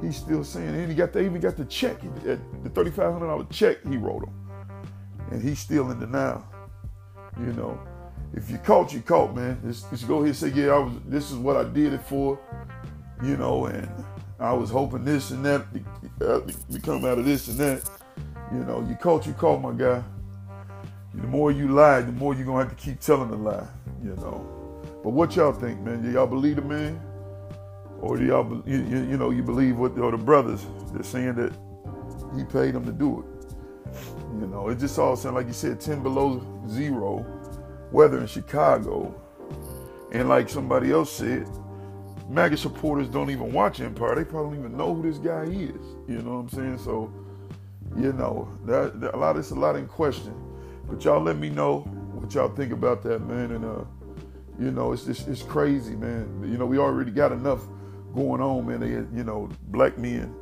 he's 0.02 0.16
still 0.16 0.44
saying, 0.44 0.68
and 0.68 0.88
he 0.88 0.94
got 0.94 1.12
they 1.12 1.24
even 1.24 1.40
got 1.40 1.56
the 1.56 1.64
check, 1.64 2.00
the 2.22 2.70
thirty 2.70 2.90
five 2.90 3.12
hundred 3.12 3.28
dollar 3.28 3.46
check 3.50 3.78
he 3.88 3.96
wrote 3.96 4.24
him, 4.24 4.34
and 5.30 5.42
he's 5.42 5.58
still 5.58 5.90
in 5.90 5.98
denial. 5.98 6.44
You 7.38 7.52
know, 7.54 7.80
if 8.34 8.50
you 8.50 8.58
caught, 8.58 8.92
you 8.92 9.00
caught, 9.00 9.34
man. 9.34 9.60
Just, 9.64 9.88
just 9.90 10.06
go 10.06 10.16
ahead 10.16 10.26
and 10.28 10.36
say, 10.36 10.48
yeah, 10.48 10.72
I 10.74 10.78
was. 10.78 10.92
This 11.06 11.30
is 11.30 11.38
what 11.38 11.56
I 11.56 11.64
did 11.64 11.94
it 11.94 12.02
for. 12.02 12.38
You 13.22 13.36
know, 13.36 13.66
and 13.66 13.88
I 14.38 14.52
was 14.52 14.70
hoping 14.70 15.04
this 15.04 15.30
and 15.30 15.44
that 15.44 15.66
to, 16.18 16.34
uh, 16.34 16.40
come 16.82 17.04
out 17.04 17.18
of 17.18 17.24
this 17.24 17.48
and 17.48 17.58
that. 17.58 17.90
You 18.52 18.64
know, 18.64 18.84
you 18.88 18.96
caught, 18.96 19.26
you 19.26 19.32
caught, 19.32 19.60
my 19.60 19.72
guy. 19.72 20.02
the 21.14 21.26
more 21.26 21.52
you 21.52 21.68
lie, 21.68 22.00
the 22.00 22.12
more 22.12 22.34
you're 22.34 22.46
gonna 22.46 22.64
have 22.64 22.76
to 22.76 22.82
keep 22.82 23.00
telling 23.00 23.30
the 23.30 23.36
lie, 23.36 23.66
you 24.02 24.16
know. 24.16 24.46
But 25.02 25.10
what 25.10 25.36
y'all 25.36 25.52
think, 25.52 25.80
man? 25.80 26.02
Do 26.02 26.10
y'all 26.10 26.26
believe 26.26 26.56
the 26.56 26.62
man? 26.62 27.00
Or 28.00 28.16
do 28.16 28.24
y'all, 28.24 28.62
you, 28.66 28.78
you, 28.78 28.98
you 29.10 29.16
know, 29.18 29.30
you 29.30 29.42
believe 29.42 29.76
what, 29.76 29.98
or 29.98 30.10
the 30.10 30.16
brothers, 30.16 30.66
they're 30.92 31.02
saying 31.02 31.34
that 31.34 31.52
he 32.36 32.44
paid 32.44 32.74
them 32.74 32.84
to 32.86 32.92
do 32.92 33.20
it. 33.20 33.40
You 34.40 34.46
know, 34.46 34.68
it 34.68 34.78
just 34.78 34.98
all 34.98 35.16
sounds 35.16 35.34
like 35.34 35.46
you 35.46 35.52
said 35.52 35.80
10 35.80 36.02
below 36.02 36.42
zero 36.68 37.26
weather 37.92 38.18
in 38.20 38.26
Chicago. 38.26 39.14
And 40.12 40.28
like 40.28 40.48
somebody 40.48 40.92
else 40.92 41.12
said, 41.12 41.46
MAGA 42.30 42.56
supporters 42.56 43.08
don't 43.08 43.28
even 43.28 43.52
watch 43.52 43.80
Empire. 43.80 44.14
They 44.14 44.24
probably 44.24 44.56
don't 44.56 44.66
even 44.66 44.76
know 44.76 44.94
who 44.94 45.02
this 45.02 45.18
guy 45.18 45.42
is. 45.42 45.84
You 46.06 46.22
know 46.22 46.36
what 46.36 46.40
I'm 46.42 46.48
saying? 46.48 46.78
So, 46.78 47.12
you 47.96 48.12
know, 48.12 48.48
that, 48.66 49.00
that 49.00 49.16
a 49.16 49.18
lot 49.18 49.36
it's 49.36 49.50
a 49.50 49.56
lot 49.56 49.74
in 49.74 49.88
question. 49.88 50.32
But 50.88 51.04
y'all 51.04 51.20
let 51.20 51.38
me 51.38 51.50
know 51.50 51.80
what 51.80 52.32
y'all 52.32 52.48
think 52.48 52.72
about 52.72 53.02
that, 53.02 53.18
man. 53.26 53.50
And 53.50 53.64
uh, 53.64 53.84
you 54.60 54.70
know, 54.70 54.92
it's 54.92 55.04
just 55.04 55.26
it's 55.26 55.42
crazy, 55.42 55.96
man. 55.96 56.40
You 56.48 56.56
know, 56.56 56.66
we 56.66 56.78
already 56.78 57.10
got 57.10 57.32
enough 57.32 57.62
going 58.14 58.40
on, 58.40 58.64
man. 58.64 58.78
They, 58.78 58.90
you 58.90 59.24
know, 59.24 59.48
black 59.64 59.98
men 59.98 60.32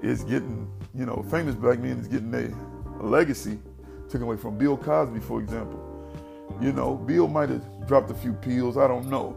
is 0.00 0.22
getting, 0.22 0.70
you 0.94 1.06
know, 1.06 1.24
famous 1.28 1.56
black 1.56 1.80
men 1.80 1.98
is 1.98 2.06
getting 2.06 2.32
a 2.32 3.04
legacy 3.04 3.58
taken 4.06 4.22
away 4.22 4.36
from 4.36 4.56
Bill 4.56 4.76
Cosby, 4.76 5.18
for 5.18 5.40
example. 5.40 5.80
You 6.60 6.72
know, 6.72 6.94
Bill 6.94 7.26
might 7.26 7.48
have 7.48 7.88
dropped 7.88 8.12
a 8.12 8.14
few 8.14 8.32
pills, 8.32 8.76
I 8.76 8.86
don't 8.86 9.08
know. 9.08 9.36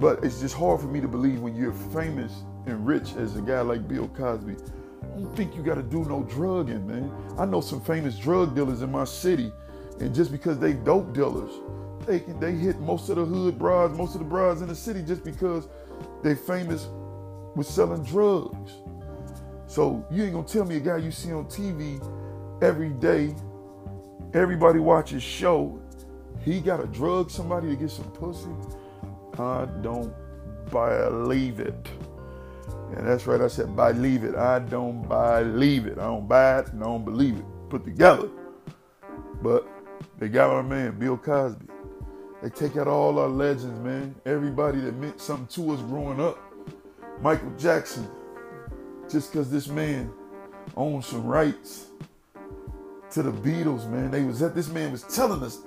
But 0.00 0.24
it's 0.24 0.40
just 0.40 0.54
hard 0.54 0.80
for 0.80 0.86
me 0.86 1.00
to 1.02 1.08
believe 1.08 1.40
when 1.40 1.54
you're 1.54 1.74
famous 1.92 2.32
and 2.64 2.86
rich 2.86 3.14
as 3.16 3.36
a 3.36 3.42
guy 3.42 3.60
like 3.60 3.86
Bill 3.86 4.08
Cosby. 4.08 4.56
I 5.02 5.06
don't 5.20 5.36
think 5.36 5.54
you 5.54 5.62
got 5.62 5.74
to 5.74 5.82
do 5.82 6.04
no 6.06 6.22
drugging, 6.22 6.86
man. 6.86 7.12
I 7.38 7.44
know 7.44 7.60
some 7.60 7.82
famous 7.82 8.16
drug 8.16 8.54
dealers 8.54 8.80
in 8.80 8.90
my 8.90 9.04
city, 9.04 9.52
and 10.00 10.14
just 10.14 10.32
because 10.32 10.58
they 10.58 10.72
dope 10.72 11.12
dealers, 11.12 11.52
they 12.06 12.20
they 12.40 12.52
hit 12.52 12.80
most 12.80 13.10
of 13.10 13.16
the 13.16 13.24
hood 13.26 13.58
bras, 13.58 13.94
most 13.94 14.14
of 14.14 14.20
the 14.20 14.24
bras 14.26 14.62
in 14.62 14.68
the 14.68 14.74
city 14.74 15.02
just 15.02 15.22
because 15.22 15.68
they 16.22 16.34
famous 16.34 16.88
with 17.54 17.66
selling 17.66 18.02
drugs. 18.02 18.72
So 19.66 20.04
you 20.10 20.24
ain't 20.24 20.32
gonna 20.32 20.46
tell 20.46 20.64
me 20.64 20.76
a 20.76 20.80
guy 20.80 20.96
you 20.96 21.10
see 21.10 21.32
on 21.32 21.44
TV 21.44 22.00
every 22.62 22.90
day, 22.90 23.34
everybody 24.32 24.78
watches 24.78 25.22
show, 25.22 25.78
he 26.42 26.60
gotta 26.60 26.86
drug 26.86 27.30
somebody 27.30 27.68
to 27.68 27.76
get 27.76 27.90
some 27.90 28.10
pussy. 28.12 28.48
I 29.40 29.66
don't 29.82 30.12
believe 30.70 31.60
it. 31.60 31.88
And 32.96 33.06
that's 33.06 33.26
right, 33.26 33.40
I 33.40 33.48
said 33.48 33.74
believe 33.76 34.24
it. 34.24 34.34
I 34.34 34.58
don't 34.58 35.08
believe 35.08 35.86
it. 35.86 35.98
I 35.98 36.06
don't 36.06 36.28
buy 36.28 36.60
it 36.60 36.68
and 36.72 36.82
I 36.82 36.86
don't 36.86 37.04
believe 37.04 37.36
it. 37.36 37.44
Put 37.68 37.84
together. 37.84 38.28
But 39.42 39.66
they 40.18 40.28
got 40.28 40.50
our 40.50 40.62
man, 40.62 40.98
Bill 40.98 41.16
Cosby. 41.16 41.66
They 42.42 42.50
take 42.50 42.76
out 42.76 42.88
all 42.88 43.18
our 43.18 43.28
legends, 43.28 43.78
man. 43.80 44.14
Everybody 44.26 44.80
that 44.80 44.96
meant 44.96 45.20
something 45.20 45.46
to 45.64 45.72
us 45.74 45.80
growing 45.82 46.20
up. 46.20 46.38
Michael 47.20 47.52
Jackson. 47.58 48.08
Just 49.08 49.32
because 49.32 49.50
this 49.50 49.68
man 49.68 50.10
owned 50.76 51.04
some 51.04 51.26
rights 51.26 51.86
to 53.10 53.22
the 53.22 53.32
Beatles, 53.32 53.88
man. 53.88 54.10
They 54.10 54.22
was 54.22 54.40
that 54.40 54.54
this 54.54 54.68
man 54.68 54.92
was 54.92 55.02
telling 55.02 55.42
us 55.42 55.58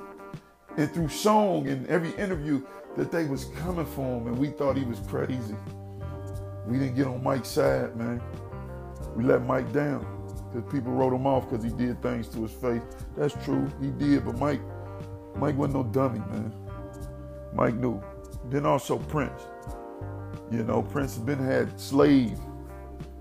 and 0.78 0.92
through 0.92 1.10
song 1.10 1.68
and 1.68 1.86
every 1.88 2.12
interview 2.16 2.62
that 2.98 3.12
they 3.12 3.26
was 3.26 3.46
coming 3.58 3.86
for 3.86 4.20
him 4.20 4.28
and 4.28 4.38
we 4.38 4.50
thought 4.50 4.78
he 4.78 4.86
was 4.86 5.00
crazy. 5.08 5.56
We 6.68 6.78
didn't 6.78 6.96
get 6.96 7.08
on 7.08 7.24
Mike's 7.24 7.50
side, 7.50 7.96
man. 7.96 8.22
We 9.16 9.24
let 9.24 9.46
Mike 9.46 9.72
down 9.74 10.06
because 10.52 10.72
people 10.72 10.92
wrote 10.92 11.14
him 11.14 11.28
off 11.28 11.50
because 11.50 11.64
he 11.64 11.72
did 11.72 12.02
things 12.02 12.28
to 12.30 12.42
his 12.44 12.52
face. 12.52 12.82
That's 13.18 13.34
true, 13.44 13.68
he 13.82 13.90
did, 13.92 14.26
but 14.26 14.38
Mike, 14.38 14.62
Mike 15.36 15.58
wasn't 15.58 15.76
no 15.76 15.84
dummy, 15.84 16.20
man. 16.20 16.54
Mike 17.54 17.76
knew. 17.76 18.02
Then 18.50 18.66
also 18.66 18.98
Prince. 18.98 19.42
You 20.52 20.64
know, 20.64 20.82
Prince 20.84 21.16
has 21.16 21.24
been 21.24 21.40
had 21.40 21.80
slave 21.80 22.38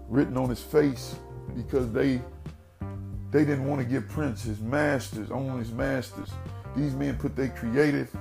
written 0.09 0.37
on 0.37 0.49
his 0.49 0.61
face 0.61 1.17
because 1.57 1.91
they 1.93 2.21
they 3.31 3.47
didn't 3.47 3.65
want 3.65 3.81
to 3.81 3.87
give 3.87 4.07
Prince 4.09 4.43
his 4.43 4.61
masters, 4.61 5.31
own 5.31 5.59
his 5.59 5.73
masters. 5.73 6.31
These 6.77 6.95
men 6.95 7.17
put 7.17 7.35
their 7.35 7.49
creative 7.49 8.15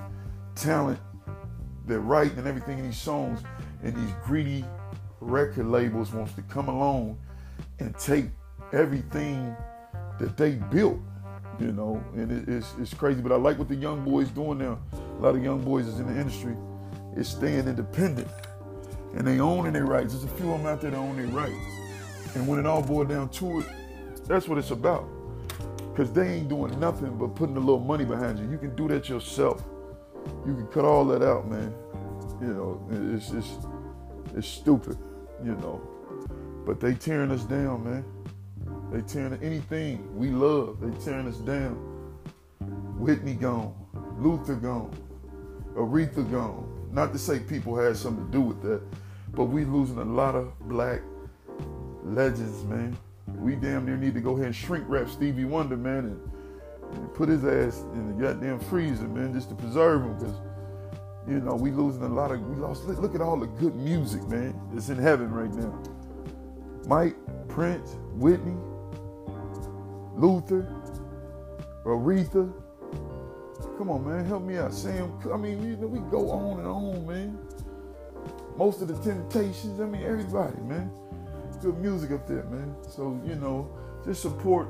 talent, 0.54 0.98
their 1.86 2.00
writing 2.00 2.38
and 2.38 2.46
everything 2.46 2.78
in 2.78 2.84
these 2.84 2.98
songs, 2.98 3.40
and 3.82 3.94
these 3.94 4.14
greedy 4.24 4.64
record 5.20 5.66
labels 5.66 6.12
wants 6.12 6.32
to 6.34 6.42
come 6.42 6.68
along 6.68 7.18
and 7.78 7.96
take 7.98 8.26
everything 8.72 9.54
that 10.18 10.36
they 10.36 10.52
built, 10.52 10.98
you 11.58 11.72
know, 11.72 12.02
and 12.14 12.30
it, 12.30 12.48
it's, 12.48 12.74
it's 12.80 12.94
crazy. 12.94 13.20
But 13.20 13.32
I 13.32 13.36
like 13.36 13.58
what 13.58 13.68
the 13.68 13.76
young 13.76 14.04
boys 14.04 14.28
doing 14.28 14.58
now. 14.58 14.78
A 14.92 15.22
lot 15.22 15.34
of 15.34 15.42
young 15.42 15.62
boys 15.62 15.86
is 15.86 15.98
in 15.98 16.06
the 16.12 16.20
industry 16.20 16.56
is 17.16 17.28
staying 17.28 17.68
independent 17.68 18.28
and 19.14 19.26
they 19.26 19.38
owning 19.38 19.72
their 19.72 19.84
rights. 19.84 20.14
There's 20.14 20.24
a 20.24 20.36
few 20.36 20.50
of 20.52 20.58
them 20.58 20.66
out 20.66 20.80
there 20.80 20.90
that 20.90 20.96
own 20.96 21.16
their 21.16 21.26
rights. 21.26 21.54
And 22.34 22.48
when 22.48 22.58
it 22.58 22.66
all 22.66 22.82
boils 22.82 23.08
down 23.08 23.28
to 23.30 23.60
it, 23.60 23.66
that's 24.26 24.48
what 24.48 24.58
it's 24.58 24.70
about. 24.70 25.06
Because 25.90 26.12
they 26.12 26.28
ain't 26.28 26.48
doing 26.48 26.78
nothing 26.80 27.16
but 27.18 27.34
putting 27.34 27.56
a 27.56 27.60
little 27.60 27.80
money 27.80 28.04
behind 28.04 28.38
you. 28.38 28.50
You 28.50 28.56
can 28.56 28.74
do 28.74 28.88
that 28.88 29.08
yourself. 29.08 29.62
You 30.46 30.54
can 30.54 30.66
cut 30.68 30.84
all 30.84 31.04
that 31.06 31.22
out, 31.22 31.48
man. 31.48 31.74
You 32.40 32.48
know, 32.48 33.14
it's 33.14 33.30
just 33.30 33.60
it's 34.36 34.48
stupid, 34.48 34.98
you 35.44 35.54
know. 35.56 35.80
But 36.64 36.80
they 36.80 36.94
tearing 36.94 37.30
us 37.30 37.44
down, 37.44 37.84
man. 37.84 38.04
They 38.92 39.00
tearing 39.02 39.38
anything 39.42 40.16
we 40.16 40.30
love. 40.30 40.80
They 40.80 40.90
tearing 41.04 41.28
us 41.28 41.38
down. 41.38 41.74
Whitney 42.98 43.34
gone, 43.34 43.74
Luther 44.18 44.54
gone, 44.54 44.94
Aretha 45.74 46.30
gone. 46.30 46.68
Not 46.92 47.12
to 47.12 47.18
say 47.18 47.40
people 47.40 47.76
had 47.76 47.96
something 47.96 48.26
to 48.26 48.30
do 48.32 48.40
with 48.40 48.62
that, 48.62 48.82
but 49.32 49.44
we 49.46 49.64
losing 49.64 49.98
a 49.98 50.04
lot 50.04 50.34
of 50.34 50.58
black 50.68 51.00
legends, 52.04 52.64
man. 52.64 52.96
We 53.26 53.54
damn 53.54 53.86
near 53.86 53.96
need 53.96 54.14
to 54.14 54.20
go 54.20 54.34
ahead 54.34 54.46
and 54.46 54.54
shrink 54.54 54.84
wrap 54.88 55.08
Stevie 55.08 55.44
Wonder, 55.44 55.76
man, 55.76 55.98
and, 55.98 56.32
and 56.92 57.14
put 57.14 57.28
his 57.28 57.44
ass 57.44 57.82
in 57.94 58.08
the 58.08 58.24
goddamn 58.24 58.58
freezer, 58.60 59.08
man, 59.08 59.32
just 59.32 59.48
to 59.50 59.54
preserve 59.54 60.02
him, 60.02 60.18
because 60.18 60.34
you 61.26 61.40
know 61.40 61.54
we 61.54 61.70
losing 61.70 62.02
a 62.02 62.08
lot 62.08 62.30
of. 62.30 62.40
We 62.42 62.56
lost. 62.56 62.84
Look, 62.84 63.14
at 63.14 63.20
all 63.20 63.36
the 63.38 63.46
good 63.46 63.76
music, 63.76 64.26
man. 64.28 64.58
It's 64.74 64.88
in 64.88 64.98
heaven 64.98 65.30
right 65.32 65.52
now. 65.52 65.78
Mike, 66.86 67.16
Prince, 67.48 67.96
Whitney, 68.14 68.56
Luther, 70.16 70.66
Aretha. 71.84 72.52
Come 73.78 73.90
on, 73.90 74.06
man, 74.06 74.24
help 74.24 74.42
me 74.42 74.58
out. 74.58 74.72
Sam, 74.72 75.18
I 75.32 75.36
mean, 75.36 75.62
you 75.62 75.76
know, 75.76 75.86
we 75.86 75.98
go 76.10 76.30
on 76.30 76.58
and 76.58 76.68
on, 76.68 77.06
man. 77.06 77.38
Most 78.56 78.82
of 78.82 78.88
the 78.88 78.94
Temptations, 79.02 79.80
I 79.80 79.86
mean, 79.86 80.02
everybody, 80.02 80.56
man. 80.60 80.90
Good 81.60 81.78
music 81.78 82.10
up 82.12 82.26
there, 82.26 82.44
man. 82.44 82.74
So, 82.88 83.20
you 83.24 83.34
know, 83.36 83.68
just 84.04 84.22
support, 84.22 84.68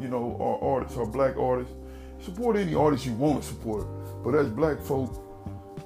you 0.00 0.08
know, 0.08 0.36
our 0.40 0.74
artists, 0.74 0.96
our 0.96 1.06
black 1.06 1.36
artists. 1.36 1.74
Support 2.20 2.56
any 2.56 2.74
artist 2.74 3.06
you 3.06 3.12
want 3.14 3.42
to 3.42 3.48
support. 3.48 3.86
But 4.22 4.34
as 4.34 4.48
black 4.48 4.80
folk, 4.80 5.10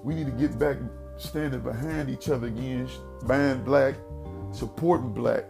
we 0.03 0.15
need 0.15 0.27
to 0.27 0.33
get 0.33 0.59
back 0.59 0.77
standing 1.17 1.61
behind 1.61 2.11
each 2.11 2.29
other 2.29 2.49
again, 2.49 2.89
buying 3.25 3.63
black, 3.63 3.95
supporting 4.53 5.13
black. 5.13 5.45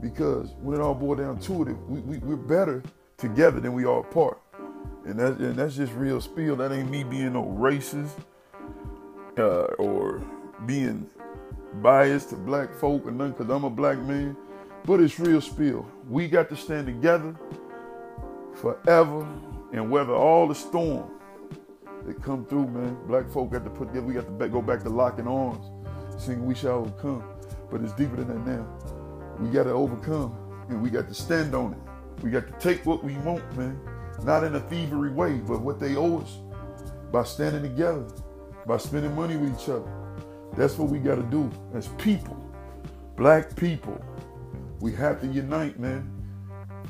Because 0.00 0.50
when 0.60 0.78
it 0.78 0.82
all 0.82 0.94
boils 0.94 1.18
down 1.18 1.38
to 1.40 1.62
it, 1.62 1.76
we, 1.88 2.00
we, 2.00 2.18
we're 2.18 2.36
better 2.36 2.82
together 3.16 3.60
than 3.60 3.72
we 3.72 3.84
are 3.84 4.00
apart. 4.00 4.40
And, 5.06 5.20
and 5.20 5.56
that's 5.56 5.76
just 5.76 5.92
real 5.92 6.20
spiel. 6.20 6.56
That 6.56 6.72
ain't 6.72 6.90
me 6.90 7.04
being 7.04 7.34
no 7.34 7.44
racist 7.44 8.10
uh, 9.38 9.66
or 9.78 10.22
being 10.66 11.08
biased 11.82 12.30
to 12.30 12.36
black 12.36 12.74
folk 12.74 13.06
or 13.06 13.10
nothing 13.10 13.32
because 13.32 13.50
I'm 13.50 13.64
a 13.64 13.70
black 13.70 13.98
man. 13.98 14.36
But 14.86 15.00
it's 15.00 15.18
real 15.18 15.40
spill. 15.40 15.86
We 16.08 16.28
got 16.28 16.48
to 16.50 16.56
stand 16.56 16.86
together 16.86 17.34
forever 18.54 19.26
and 19.72 19.90
weather 19.90 20.14
all 20.14 20.46
the 20.46 20.54
storm 20.54 21.10
that 22.06 22.22
come 22.22 22.44
through, 22.44 22.68
man. 22.68 22.96
Black 23.06 23.28
folk 23.30 23.50
got 23.50 23.64
to 23.64 23.70
put 23.70 23.88
together. 23.88 24.06
We 24.06 24.14
got 24.14 24.38
to 24.38 24.48
go 24.48 24.60
back 24.60 24.82
to 24.82 24.90
locking 24.90 25.26
arms, 25.26 25.64
singing 26.22 26.44
"We 26.44 26.54
Shall 26.54 26.80
Overcome." 26.80 27.24
But 27.70 27.80
it's 27.80 27.92
deeper 27.94 28.16
than 28.16 28.28
that 28.28 28.46
now. 28.46 28.66
We 29.40 29.48
got 29.48 29.64
to 29.64 29.70
overcome, 29.70 30.36
and 30.68 30.82
we 30.82 30.90
got 30.90 31.08
to 31.08 31.14
stand 31.14 31.54
on 31.54 31.72
it. 31.72 32.22
We 32.22 32.30
got 32.30 32.46
to 32.46 32.52
take 32.60 32.84
what 32.84 33.02
we 33.02 33.14
want, 33.18 33.42
man. 33.56 33.80
Not 34.22 34.44
in 34.44 34.54
a 34.54 34.60
thievery 34.60 35.10
way, 35.10 35.38
but 35.38 35.60
what 35.60 35.80
they 35.80 35.96
owe 35.96 36.18
us 36.18 36.38
by 37.10 37.24
standing 37.24 37.62
together, 37.62 38.06
by 38.66 38.76
spending 38.76 39.16
money 39.16 39.36
with 39.36 39.58
each 39.58 39.68
other. 39.68 39.90
That's 40.56 40.78
what 40.78 40.90
we 40.90 40.98
got 40.98 41.16
to 41.16 41.22
do 41.22 41.50
as 41.74 41.88
people, 41.98 42.36
black 43.16 43.56
people. 43.56 44.00
We 44.84 44.92
have 44.96 45.18
to 45.22 45.26
unite, 45.26 45.80
man. 45.80 46.06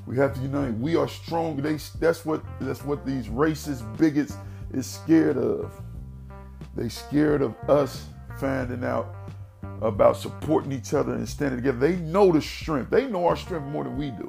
We 0.05 0.17
have 0.17 0.35
to 0.35 0.41
unite. 0.41 0.75
We 0.79 0.97
are 0.97 1.07
strong. 1.07 1.57
They, 1.59 1.79
that's 2.01 2.27
what 2.27 2.43
that's 2.61 2.85
what 2.85 3.07
these 3.07 3.29
racist 3.29 3.85
bigots 3.97 4.37
is 4.73 4.85
scared 4.85 5.37
of. 5.37 5.81
They 6.75 6.89
scared 6.89 7.41
of 7.41 7.55
us 7.71 8.07
finding 8.41 8.83
out 8.83 9.15
about 9.81 10.17
supporting 10.17 10.73
each 10.73 10.93
other 10.93 11.15
and 11.15 11.29
standing 11.29 11.61
together. 11.61 11.79
They 11.79 11.95
know 11.95 12.33
the 12.33 12.43
strength. 12.43 12.91
They 12.91 13.07
know 13.07 13.29
our 13.29 13.37
strength 13.37 13.67
more 13.69 13.85
than 13.85 13.97
we 13.97 14.11
do. 14.11 14.29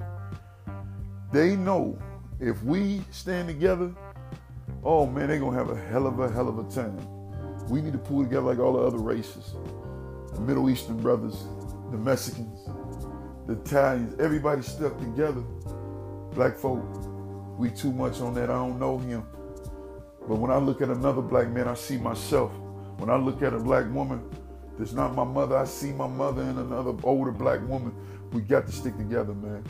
They 1.33 1.55
know 1.55 1.97
if 2.39 2.61
we 2.61 3.01
stand 3.09 3.47
together, 3.47 3.91
oh 4.83 5.07
man, 5.07 5.29
they're 5.29 5.39
gonna 5.39 5.57
have 5.57 5.71
a 5.71 5.81
hell 5.87 6.05
of 6.05 6.19
a 6.19 6.29
hell 6.29 6.47
of 6.47 6.59
a 6.59 6.69
time. 6.69 6.99
We 7.67 7.81
need 7.81 7.93
to 7.93 7.97
pull 7.97 8.21
together 8.25 8.45
like 8.45 8.59
all 8.59 8.73
the 8.73 8.83
other 8.83 8.99
races. 8.99 9.55
The 10.35 10.41
Middle 10.41 10.69
Eastern 10.69 10.97
brothers, 10.97 11.45
the 11.89 11.97
Mexicans, 11.97 12.69
the 13.47 13.53
Italians, 13.53 14.19
everybody 14.19 14.61
stuck 14.61 14.97
together. 14.99 15.41
Black 16.33 16.57
folk, 16.57 16.83
we 17.57 17.69
too 17.69 17.91
much 17.91 18.19
on 18.19 18.33
that. 18.33 18.49
I 18.49 18.53
don't 18.53 18.79
know 18.79 18.97
him. 18.97 19.25
But 20.27 20.37
when 20.37 20.51
I 20.51 20.57
look 20.57 20.81
at 20.81 20.89
another 20.89 21.21
black 21.21 21.49
man, 21.49 21.67
I 21.67 21.75
see 21.75 21.97
myself. 21.97 22.51
When 22.97 23.09
I 23.09 23.17
look 23.17 23.41
at 23.41 23.53
a 23.53 23.59
black 23.59 23.91
woman 23.93 24.27
that's 24.77 24.93
not 24.93 25.15
my 25.15 25.23
mother, 25.23 25.57
I 25.57 25.65
see 25.65 25.91
my 25.91 26.07
mother 26.07 26.41
and 26.41 26.57
another 26.59 26.93
older 27.03 27.31
black 27.31 27.61
woman. 27.67 27.93
We 28.33 28.41
got 28.41 28.65
to 28.65 28.71
stick 28.71 28.97
together, 28.97 29.33
man. 29.33 29.63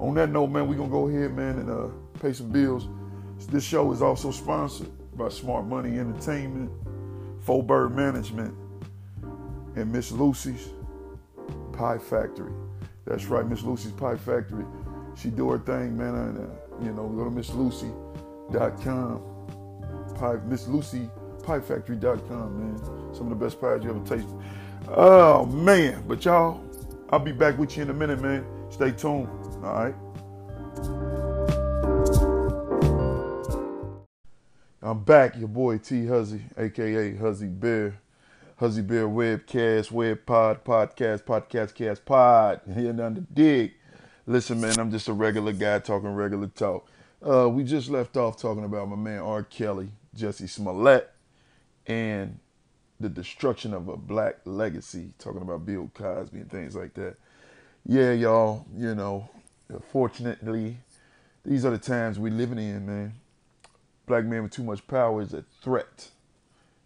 On 0.00 0.14
that 0.14 0.30
note, 0.30 0.48
man, 0.48 0.66
we're 0.68 0.76
gonna 0.76 0.88
go 0.88 1.08
ahead, 1.08 1.36
man, 1.36 1.58
and 1.58 1.70
uh, 1.70 1.88
pay 2.20 2.32
some 2.32 2.50
bills. 2.50 2.88
This 3.50 3.64
show 3.64 3.92
is 3.92 4.02
also 4.02 4.30
sponsored 4.30 4.90
by 5.16 5.28
Smart 5.28 5.66
Money 5.66 5.98
Entertainment, 5.98 6.70
Full 7.40 7.62
Bird 7.62 7.94
Management, 7.94 8.54
and 9.76 9.92
Miss 9.92 10.10
Lucy's 10.12 10.68
Pie 11.72 11.98
Factory. 11.98 12.52
That's 13.08 13.24
right, 13.26 13.46
Miss 13.46 13.62
Lucy's 13.62 13.92
Pie 13.92 14.16
Factory. 14.16 14.66
She 15.16 15.30
do 15.30 15.50
her 15.50 15.58
thing, 15.58 15.96
man. 15.96 16.14
Uh, 16.14 16.46
you 16.84 16.92
know, 16.92 17.08
go 17.08 17.24
to 17.24 17.30
MissLucy.com. 17.30 19.22
Pie, 20.14 20.36
Miss 20.46 20.68
Lucy 20.68 21.10
piefactory.com, 21.48 22.58
man. 22.58 22.78
Some 23.14 23.32
of 23.32 23.38
the 23.38 23.44
best 23.44 23.60
pies 23.60 23.82
you 23.82 23.90
ever 23.90 24.00
tasted. 24.00 24.38
Oh 24.88 25.46
man, 25.46 26.04
but 26.06 26.24
y'all, 26.24 26.60
I'll 27.10 27.18
be 27.18 27.32
back 27.32 27.58
with 27.58 27.76
you 27.76 27.82
in 27.84 27.90
a 27.90 27.94
minute, 27.94 28.20
man. 28.20 28.44
Stay 28.70 28.90
tuned. 28.92 29.28
All 29.64 29.72
right. 29.72 29.94
I'm 34.82 35.02
back, 35.04 35.36
your 35.36 35.48
boy 35.48 35.78
T 35.78 36.06
Huzzy, 36.06 36.42
aka 36.56 37.16
Huzzy 37.16 37.46
Bear. 37.46 37.98
Huzzy 38.58 38.82
Bear 38.82 39.06
webcast, 39.06 39.92
web 39.92 40.26
pod, 40.26 40.64
podcast, 40.64 41.22
podcast, 41.22 41.74
cast, 41.74 42.04
pod. 42.04 42.60
Here 42.66 42.92
down 42.92 43.14
the 43.14 43.20
dig. 43.20 43.74
Listen, 44.26 44.60
man, 44.60 44.80
I'm 44.80 44.90
just 44.90 45.06
a 45.06 45.12
regular 45.12 45.52
guy 45.52 45.78
talking 45.78 46.12
regular 46.12 46.48
talk. 46.48 46.88
Uh, 47.24 47.48
we 47.48 47.62
just 47.62 47.88
left 47.88 48.16
off 48.16 48.36
talking 48.36 48.64
about 48.64 48.88
my 48.88 48.96
man 48.96 49.20
R. 49.20 49.44
Kelly, 49.44 49.90
Jesse 50.12 50.48
Smollett, 50.48 51.08
and 51.86 52.40
the 52.98 53.08
destruction 53.08 53.72
of 53.72 53.86
a 53.86 53.96
black 53.96 54.38
legacy, 54.44 55.12
talking 55.20 55.42
about 55.42 55.64
Bill 55.64 55.88
Cosby 55.94 56.40
and 56.40 56.50
things 56.50 56.74
like 56.74 56.94
that. 56.94 57.14
Yeah, 57.86 58.10
y'all, 58.10 58.66
you 58.76 58.96
know, 58.96 59.30
fortunately, 59.92 60.78
these 61.44 61.64
are 61.64 61.70
the 61.70 61.78
times 61.78 62.18
we're 62.18 62.32
living 62.32 62.58
in, 62.58 62.84
man. 62.84 63.14
Black 64.06 64.24
man 64.24 64.42
with 64.42 64.50
too 64.50 64.64
much 64.64 64.84
power 64.88 65.22
is 65.22 65.32
a 65.32 65.44
threat. 65.62 66.08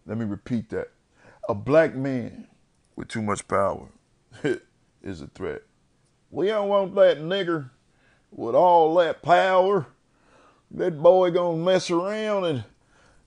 Let 0.05 0.19
me 0.19 0.25
repeat 0.25 0.69
that. 0.69 0.92
A 1.49 1.53
black 1.53 1.93
man 1.93 2.47
with 2.95 3.09
too 3.09 3.21
much 3.21 3.47
power 3.47 3.87
is 5.03 5.21
a 5.21 5.27
threat. 5.27 5.63
We 6.31 6.47
don't 6.47 6.69
want 6.69 6.95
that 6.95 7.19
nigger 7.19 7.69
with 8.31 8.55
all 8.55 8.95
that 8.95 9.21
power. 9.21 9.87
That 10.71 11.01
boy 11.01 11.31
gonna 11.31 11.57
mess 11.57 11.91
around 11.91 12.45
and 12.45 12.63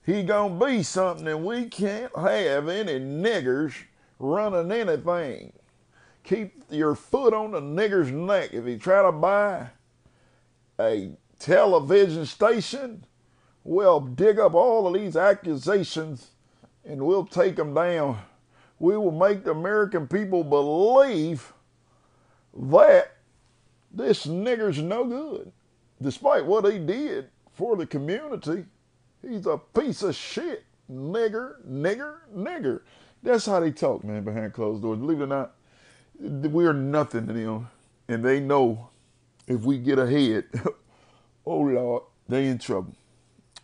he 0.03 0.23
gonna 0.23 0.65
be 0.65 0.81
something 0.81 1.27
and 1.27 1.45
we 1.45 1.65
can't 1.65 2.15
have 2.17 2.67
any 2.67 2.99
niggers 2.99 3.73
running 4.17 4.71
anything. 4.71 5.53
Keep 6.23 6.63
your 6.71 6.95
foot 6.95 7.33
on 7.33 7.51
the 7.51 7.61
nigger's 7.61 8.11
neck. 8.11 8.51
If 8.51 8.65
he 8.65 8.77
try 8.77 9.03
to 9.03 9.11
buy 9.11 9.67
a 10.79 11.11
television 11.39 12.25
station, 12.25 13.05
we'll 13.63 13.99
dig 13.99 14.39
up 14.39 14.55
all 14.55 14.87
of 14.87 14.93
these 14.95 15.15
accusations 15.15 16.31
and 16.87 17.05
we'll 17.05 17.25
take 17.25 17.55
them 17.55 17.73
down. 17.73 18.17
We 18.79 18.97
will 18.97 19.11
make 19.11 19.43
the 19.43 19.51
American 19.51 20.07
people 20.07 20.43
believe 20.43 21.53
that 22.55 23.17
this 23.91 24.25
nigger's 24.25 24.81
no 24.81 25.03
good, 25.03 25.51
despite 26.01 26.45
what 26.45 26.71
he 26.71 26.79
did 26.79 27.29
for 27.51 27.75
the 27.75 27.85
community. 27.85 28.65
He's 29.21 29.45
a 29.45 29.57
piece 29.57 30.03
of 30.03 30.15
shit. 30.15 30.63
Nigger, 30.91 31.55
nigger, 31.67 32.19
nigger. 32.33 32.81
That's 33.21 33.45
how 33.45 33.59
they 33.59 33.71
talk, 33.71 34.03
man, 34.03 34.23
behind 34.23 34.53
closed 34.53 34.81
doors. 34.81 34.99
Believe 34.99 35.19
it 35.19 35.23
or 35.23 35.27
not, 35.27 35.55
we're 36.19 36.71
nothing 36.71 37.27
to 37.27 37.33
them. 37.33 37.69
And 38.07 38.23
they 38.23 38.39
know 38.39 38.89
if 39.47 39.61
we 39.61 39.79
get 39.79 39.99
ahead, 39.99 40.45
oh 41.45 41.59
Lord, 41.59 42.03
they 42.29 42.47
in 42.47 42.57
trouble. 42.59 42.95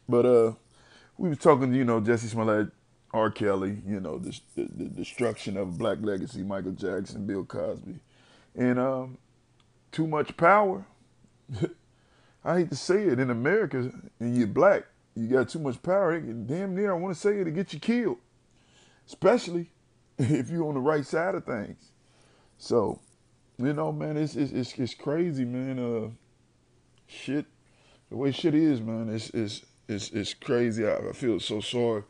But 0.10 0.26
uh 0.26 0.54
we 1.18 1.30
was 1.30 1.38
talking, 1.38 1.74
you 1.74 1.86
know, 1.86 2.02
Jussie 2.02 2.28
Smollett, 2.28 2.70
R. 3.14 3.30
Kelly, 3.30 3.78
you 3.86 4.00
know, 4.00 4.18
the, 4.18 4.40
the, 4.56 4.68
the 4.76 4.86
destruction 4.86 5.56
of 5.56 5.78
black 5.78 6.00
legacy, 6.02 6.42
Michael 6.42 6.72
Jackson, 6.72 7.28
Bill 7.28 7.46
Cosby. 7.46 8.00
And 8.56 8.80
um, 8.80 9.18
too 9.92 10.08
much 10.08 10.36
power. 10.36 10.86
I 12.44 12.60
hate 12.60 12.70
to 12.72 12.76
say 12.76 13.04
it 13.04 13.20
in 13.20 13.30
America, 13.30 13.92
and 14.20 14.36
you're 14.36 14.48
black, 14.48 14.84
you 15.16 15.28
got 15.28 15.50
too 15.50 15.60
much 15.60 15.82
power, 15.82 16.20
damn 16.20 16.76
near 16.76 16.92
I 16.92 16.98
want 16.98 17.16
to 17.16 17.22
say 17.22 17.38
it 17.38 17.46
to 17.46 17.52
get 17.52 17.72
you 17.72 17.80
killed. 17.80 18.18
Especially 19.08 19.70
if 20.18 20.50
you're 20.50 20.68
on 20.68 20.74
the 20.74 20.80
right 20.80 21.06
side 21.06 21.36
of 21.36 21.46
things. 21.46 21.92
So, 22.58 23.00
you 23.58 23.74
know, 23.74 23.92
man, 23.92 24.18
it's 24.18 24.36
it's 24.36 24.52
it's, 24.52 24.74
it's 24.78 24.94
crazy, 24.94 25.46
man. 25.46 25.80
Uh, 25.80 26.10
shit, 27.08 27.46
the 28.10 28.18
way 28.18 28.32
shit 28.32 28.56
is, 28.56 28.82
man, 28.82 29.10
it's 29.10 29.30
it's 29.30 29.62
it's 29.88 30.10
it's 30.12 30.34
crazy. 30.34 30.88
I, 30.88 30.96
I 30.96 31.12
feel 31.12 31.40
so 31.40 31.60
sorry 31.60 32.04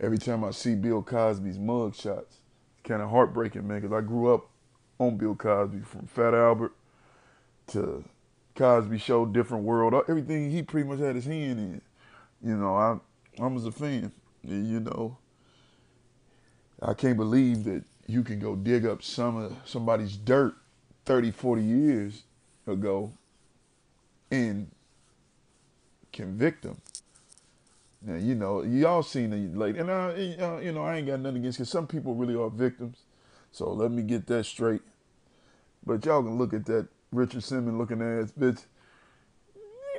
every 0.00 0.18
time 0.18 0.44
I 0.44 0.50
see 0.50 0.74
Bill 0.74 1.02
Cosby's 1.02 1.58
mug 1.58 1.94
shots. 1.94 2.38
It's 2.78 2.88
kind 2.88 3.02
of 3.02 3.10
heartbreaking, 3.10 3.66
man, 3.66 3.80
because 3.80 3.96
I 3.96 4.00
grew 4.00 4.34
up 4.34 4.48
on 4.98 5.16
Bill 5.16 5.34
Cosby 5.34 5.80
from 5.80 6.06
Fat 6.06 6.34
Albert 6.34 6.72
to 7.68 8.04
Cosby 8.54 8.98
Show, 8.98 9.26
Different 9.26 9.64
World, 9.64 9.94
everything 10.08 10.50
he 10.50 10.62
pretty 10.62 10.88
much 10.88 10.98
had 10.98 11.14
his 11.14 11.26
hand 11.26 11.58
in. 11.58 11.80
You 12.42 12.56
know, 12.56 12.74
I 12.74 12.98
I 13.42 13.46
was 13.46 13.66
a 13.66 13.72
fan. 13.72 14.12
You 14.42 14.80
know, 14.80 15.18
I 16.82 16.94
can't 16.94 17.16
believe 17.16 17.64
that 17.64 17.84
you 18.06 18.22
can 18.22 18.38
go 18.38 18.56
dig 18.56 18.86
up 18.86 19.02
some 19.02 19.36
of 19.36 19.56
somebody's 19.64 20.16
dirt 20.16 20.54
30, 21.04 21.30
40 21.30 21.62
years 21.62 22.22
ago 22.66 23.12
and 24.30 24.70
convict 26.12 26.62
them. 26.62 26.80
Now, 28.02 28.16
you 28.16 28.34
know, 28.34 28.62
y'all 28.62 29.02
seen 29.02 29.30
the 29.30 29.58
lady, 29.58 29.78
and 29.78 29.90
uh, 29.90 29.92
I, 29.92 30.36
uh, 30.40 30.58
you 30.60 30.72
know, 30.72 30.82
I 30.82 30.96
ain't 30.96 31.06
got 31.06 31.20
nothing 31.20 31.38
against 31.38 31.58
because 31.58 31.70
some 31.70 31.86
people 31.86 32.14
really 32.14 32.34
are 32.34 32.48
victims. 32.48 32.98
So 33.52 33.72
let 33.72 33.90
me 33.90 34.02
get 34.02 34.26
that 34.28 34.46
straight. 34.46 34.80
But 35.84 36.04
y'all 36.04 36.22
can 36.22 36.38
look 36.38 36.54
at 36.54 36.66
that 36.66 36.88
Richard 37.12 37.42
Simmons 37.42 37.76
looking 37.76 38.00
ass 38.00 38.32
bitch. 38.38 38.64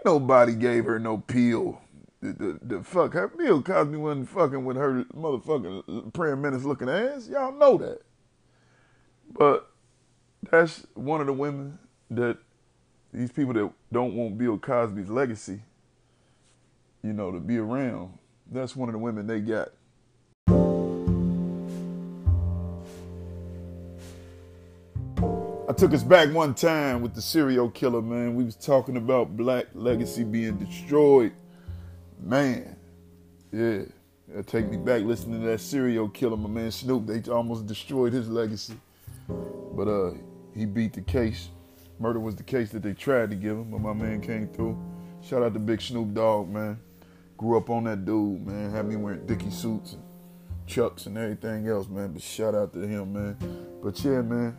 Nobody 0.04 0.56
gave 0.56 0.86
her 0.86 0.98
no 1.00 1.20
peel 1.20 1.80
the, 2.22 2.34
the, 2.34 2.60
the 2.62 2.84
fuck 2.84 3.14
her 3.14 3.28
Bill 3.28 3.62
Cosby 3.62 3.98
wasn't 3.98 4.30
fucking 4.30 4.64
with 4.64 4.78
her 4.78 5.04
motherfucking 5.16 6.14
praying 6.14 6.42
mantis 6.42 6.64
looking 6.64 6.90
ass. 6.90 7.28
Y'all 7.28 7.52
know 7.52 7.78
that. 7.78 8.02
But 9.32 9.70
that's 10.50 10.86
one 10.94 11.22
of 11.22 11.28
the 11.28 11.34
women 11.34 11.80
that 12.12 12.38
these 13.14 13.32
people 13.32 13.54
that 13.54 13.72
don't 13.92 14.16
want 14.16 14.38
Bill 14.38 14.58
Cosby's 14.58 15.10
legacy, 15.10 15.62
you 17.04 17.14
know, 17.14 17.32
to 17.32 17.40
be 17.40 17.58
around. 17.58 18.18
That's 18.52 18.76
one 18.76 18.90
of 18.90 18.94
the 18.94 19.00
women 19.00 19.28
they 19.28 19.40
got. 19.40 19.70
I 25.70 25.74
took 25.74 25.94
us 25.94 26.04
back 26.04 26.34
one 26.34 26.54
time 26.54 27.02
with 27.02 27.16
the 27.16 27.22
serial 27.22 27.70
killer, 27.70 28.02
man. 28.02 28.36
We 28.36 28.44
was 28.44 28.56
talking 28.56 28.98
about 28.98 29.38
black 29.38 29.68
legacy 29.74 30.24
being 30.24 30.58
destroyed 30.58 31.32
man, 32.24 32.76
yeah, 33.52 33.82
it'll 34.30 34.44
take 34.44 34.70
me 34.70 34.78
back 34.78 35.04
listening 35.04 35.42
to 35.42 35.48
that 35.48 35.60
serial 35.60 36.10
killer, 36.10 36.38
my 36.38 36.50
man 36.50 36.72
Snoop. 36.72 37.06
They 37.06 37.30
almost 37.32 37.66
destroyed 37.66 38.14
his 38.14 38.30
legacy, 38.30 38.76
but 39.28 39.88
uh, 39.88 40.12
he 40.56 40.66
beat 40.66 40.94
the 40.94 41.02
case. 41.02 41.50
Murder 42.00 42.20
was 42.20 42.36
the 42.36 42.44
case 42.44 42.72
that 42.72 42.82
they 42.82 42.94
tried 42.94 43.30
to 43.30 43.36
give 43.36 43.58
him, 43.58 43.72
but 43.72 43.82
my 43.82 43.94
man 43.94 44.22
came 44.22 44.48
through. 44.48 44.78
Shout 45.22 45.44
out 45.44 45.54
to 45.54 45.60
Big 45.60 45.82
Snoop 45.82 46.14
Dogg, 46.14 46.50
man. 46.50 46.80
Grew 47.42 47.58
up 47.58 47.70
on 47.70 47.84
that 47.86 48.06
dude, 48.06 48.46
man. 48.46 48.72
Had 48.72 48.86
me 48.86 48.96
wearing 48.96 49.26
Dickie 49.26 49.50
suits 49.50 49.94
and 49.94 50.04
chucks 50.68 51.08
and 51.08 51.18
everything 51.18 51.68
else, 51.68 51.90
man. 51.90 52.14
But 52.14 52.22
shout 52.22 52.56
out 52.56 52.72
to 52.74 52.80
him, 52.80 53.12
man. 53.12 53.36
But 53.84 54.00
yeah, 54.06 54.22
man, 54.22 54.58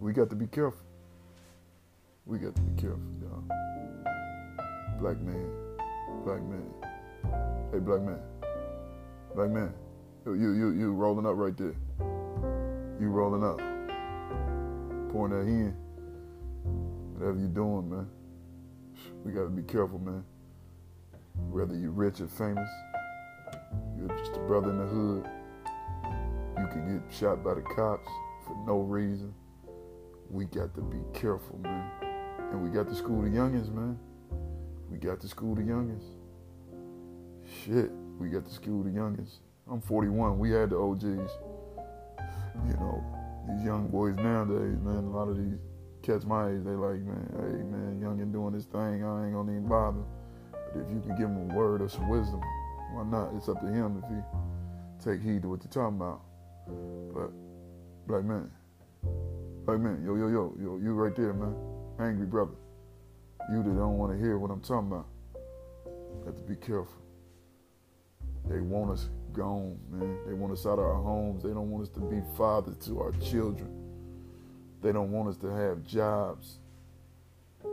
we 0.00 0.12
got 0.12 0.30
to 0.30 0.36
be 0.36 0.48
careful. 0.48 0.80
We 2.26 2.38
got 2.38 2.56
to 2.56 2.62
be 2.62 2.80
careful, 2.80 3.02
y'all. 3.20 3.44
Black 4.98 5.20
man 5.20 5.64
black 6.24 6.40
man. 6.42 6.64
Hey, 7.70 7.78
black 7.78 8.00
man. 8.00 8.18
Black 9.34 9.50
man. 9.50 9.74
You, 10.24 10.34
you, 10.34 10.70
you 10.70 10.92
rolling 10.92 11.26
up 11.26 11.36
right 11.36 11.56
there. 11.56 11.74
You 12.98 13.08
rolling 13.08 13.44
up. 13.44 13.58
Pouring 15.12 15.32
that 15.32 15.46
in. 15.46 15.76
Whatever 17.14 17.38
you're 17.38 17.48
doing, 17.48 17.90
man. 17.90 18.08
we 19.24 19.32
gotta 19.32 19.50
be 19.50 19.62
careful, 19.62 19.98
man. 19.98 20.24
Whether 21.36 21.76
you're 21.76 21.90
rich 21.90 22.20
or 22.20 22.28
famous, 22.28 22.68
you're 23.98 24.08
just 24.18 24.36
a 24.36 24.40
brother 24.40 24.70
in 24.70 24.78
the 24.78 24.86
hood. 24.86 25.28
You 26.58 26.66
can 26.68 27.00
get 27.00 27.14
shot 27.14 27.42
by 27.44 27.54
the 27.54 27.62
cops 27.62 28.08
for 28.46 28.56
no 28.66 28.78
reason. 28.78 29.34
We 30.30 30.46
got 30.46 30.74
to 30.74 30.80
be 30.80 30.98
careful, 31.12 31.58
man. 31.58 31.90
And 32.52 32.62
we 32.62 32.70
got 32.70 32.88
to 32.88 32.94
school 32.94 33.22
the 33.22 33.28
youngins, 33.28 33.72
man. 33.72 33.98
We 34.90 34.98
got 34.98 35.20
to 35.20 35.28
school 35.28 35.54
the 35.54 35.62
youngins. 35.62 36.04
Shit, 37.64 37.90
we 38.18 38.28
got 38.28 38.46
to 38.46 38.52
school 38.52 38.82
the 38.82 38.90
youngins. 38.90 39.38
I'm 39.70 39.80
41. 39.80 40.38
We 40.38 40.50
had 40.50 40.70
the 40.70 40.78
OGs. 40.78 41.02
You 42.66 42.74
know, 42.78 43.04
these 43.48 43.64
young 43.64 43.88
boys 43.88 44.14
nowadays, 44.16 44.78
man, 44.80 45.04
a 45.04 45.10
lot 45.10 45.28
of 45.28 45.36
these 45.36 45.58
cats 46.02 46.24
my 46.24 46.50
age, 46.50 46.64
they 46.64 46.70
like, 46.70 47.00
man, 47.00 47.28
hey, 47.32 47.62
man, 47.62 48.00
youngin 48.00 48.32
doing 48.32 48.54
this 48.54 48.66
thing, 48.66 49.04
I 49.04 49.26
ain't 49.26 49.34
gonna 49.34 49.50
even 49.50 49.68
bother. 49.68 50.04
If 50.74 50.90
you 50.90 51.00
can 51.00 51.16
give 51.16 51.28
him 51.28 51.50
a 51.50 51.54
word 51.54 51.82
or 51.82 51.88
some 51.88 52.08
wisdom, 52.08 52.40
why 52.92 53.04
not? 53.04 53.30
It's 53.36 53.48
up 53.48 53.60
to 53.60 53.66
him 53.66 54.02
if 54.02 54.08
he 54.10 55.10
take 55.10 55.22
heed 55.22 55.42
to 55.42 55.48
what 55.48 55.62
you're 55.62 55.72
talking 55.72 55.96
about. 55.96 56.20
But, 57.14 57.30
black 58.06 58.24
man, 58.24 58.50
black 59.64 59.80
man, 59.80 60.02
yo, 60.04 60.16
yo, 60.16 60.28
yo, 60.28 60.54
yo, 60.60 60.78
you 60.82 60.92
right 60.92 61.14
there, 61.14 61.32
man. 61.32 61.54
Angry 62.00 62.26
brother. 62.26 62.54
You 63.50 63.62
that 63.62 63.76
don't 63.76 63.98
want 63.98 64.12
to 64.12 64.18
hear 64.18 64.38
what 64.38 64.50
I'm 64.50 64.60
talking 64.60 64.88
about. 64.88 65.06
Have 66.24 66.36
to 66.36 66.42
be 66.42 66.56
careful. 66.56 67.02
They 68.48 68.60
want 68.60 68.90
us 68.90 69.08
gone, 69.32 69.78
man. 69.90 70.18
They 70.26 70.32
want 70.32 70.52
us 70.52 70.64
out 70.64 70.78
of 70.78 70.84
our 70.84 71.02
homes. 71.02 71.42
They 71.42 71.50
don't 71.50 71.70
want 71.70 71.84
us 71.84 71.90
to 71.90 72.00
be 72.00 72.22
fathers 72.36 72.76
to 72.86 73.00
our 73.00 73.12
children. 73.12 73.70
They 74.82 74.92
don't 74.92 75.12
want 75.12 75.28
us 75.28 75.36
to 75.38 75.48
have 75.48 75.84
jobs 75.84 76.58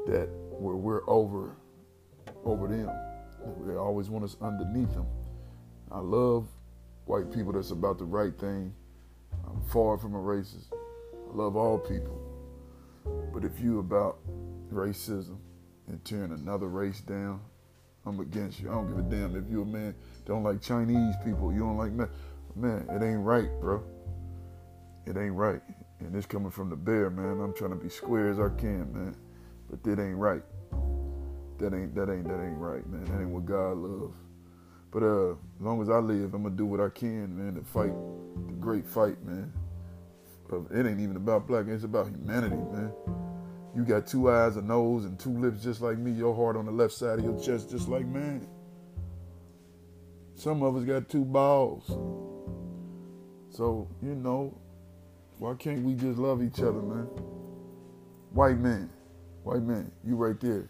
that 0.08 0.30
where 0.50 0.76
we're 0.76 1.08
over 1.10 1.56
over 2.45 2.67
them. 2.67 2.89
They 3.65 3.75
always 3.75 4.10
want 4.10 4.25
us 4.25 4.38
underneath 4.41 4.93
them. 4.93 5.08
I 5.91 5.99
love 5.99 6.47
white 7.06 7.32
people 7.32 7.54
that's 7.54 7.71
about 7.71 7.97
the 7.97 8.06
right 8.06 8.38
thing. 8.39 8.73
I'm 9.47 9.62
far 9.69 9.97
from 9.97 10.15
a 10.15 10.19
racist. 10.19 10.71
I 10.71 11.36
love 11.36 11.56
all 11.56 11.77
people. 11.77 12.19
But 13.34 13.43
if 13.43 13.60
you 13.60 13.80
about 13.80 14.19
racism 14.71 15.38
and 15.88 16.04
tearing 16.06 16.32
another 16.32 16.67
race 16.67 17.01
down, 17.01 17.41
I'm 18.06 18.19
against 18.19 18.60
you. 18.60 18.69
I 18.69 18.73
don't 18.73 18.88
give 18.88 18.97
a 18.99 19.10
damn 19.10 19.36
if 19.36 19.49
you 19.49 19.62
a 19.62 19.65
man 19.65 19.93
don't 20.25 20.43
like 20.43 20.62
Chinese 20.62 21.15
people. 21.23 21.51
You 21.51 21.60
don't 21.60 21.77
like 21.77 21.91
man. 21.91 22.10
Man, 22.56 22.86
it 22.89 23.04
ain't 23.04 23.23
right, 23.23 23.49
bro. 23.60 23.84
It 25.06 25.17
ain't 25.17 25.36
right. 25.36 25.62
And 25.99 26.13
this 26.13 26.25
coming 26.25 26.51
from 26.51 26.69
the 26.69 26.75
bear, 26.75 27.10
man. 27.10 27.39
I'm 27.39 27.54
trying 27.54 27.71
to 27.71 27.75
be 27.75 27.89
square 27.89 28.30
as 28.30 28.39
I 28.39 28.49
can, 28.49 28.91
man. 28.93 29.15
But 29.69 29.84
that 29.84 29.99
ain't 29.99 30.17
right. 30.17 30.43
That 31.62 31.76
ain't 31.76 31.93
that 31.93 32.10
ain't 32.10 32.28
that 32.28 32.41
ain't 32.41 32.58
right, 32.58 32.86
man. 32.89 33.06
That 33.06 33.21
ain't 33.21 33.30
what 33.30 33.45
God 33.45 33.78
loves. 33.78 34.15
But 34.89 35.04
uh, 35.04 35.32
as 35.32 35.62
long 35.62 35.82
as 35.82 35.89
I 35.89 36.00
live, 36.00 36.34
I'm 36.34 36.43
gonna 36.43 36.56
do 36.56 36.65
what 36.65 36.82
I 36.82 36.89
can, 36.89 37.38
man, 37.38 37.56
to 37.56 37.62
fight 37.62 37.93
the 38.47 38.54
great 38.54 38.86
fight, 38.86 39.24
man. 39.24 39.54
But 40.50 40.63
it 40.71 40.88
ain't 40.88 41.00
even 41.00 41.15
about 41.15 41.47
black. 41.47 41.67
It's 41.67 41.84
about 41.84 42.08
humanity, 42.08 42.58
man. 42.58 42.91
You 43.76 43.86
got 43.86 44.08
two 44.08 44.30
eyes, 44.30 44.58
a 44.58 44.62
nose, 44.62 45.06
and 45.06 45.19
two 45.19 45.38
lips 45.38 45.63
just 45.63 45.82
like 45.82 45.97
me. 45.97 46.12
Your 46.12 46.36
heart 46.36 46.58
on 46.58 46.65
the 46.65 46.71
left 46.71 46.93
side 46.93 47.19
of 47.19 47.26
your 47.26 47.39
chest 47.39 47.69
just 47.69 47.88
like 47.88 48.06
mine. 48.06 48.47
Some 50.36 50.63
of 50.63 50.76
us 50.76 50.84
got 50.84 51.08
two 51.10 51.24
balls. 51.24 51.88
So, 53.52 53.88
you 54.02 54.15
know, 54.15 54.58
why 55.38 55.54
can't 55.54 55.84
we 55.84 55.93
just 55.93 56.17
love 56.17 56.41
each 56.43 56.60
other, 56.60 56.82
man? 56.82 57.08
White 58.32 58.58
man, 58.58 58.89
white 59.43 59.62
man, 59.62 59.91
you 60.04 60.15
right 60.15 60.39
there. 60.39 60.69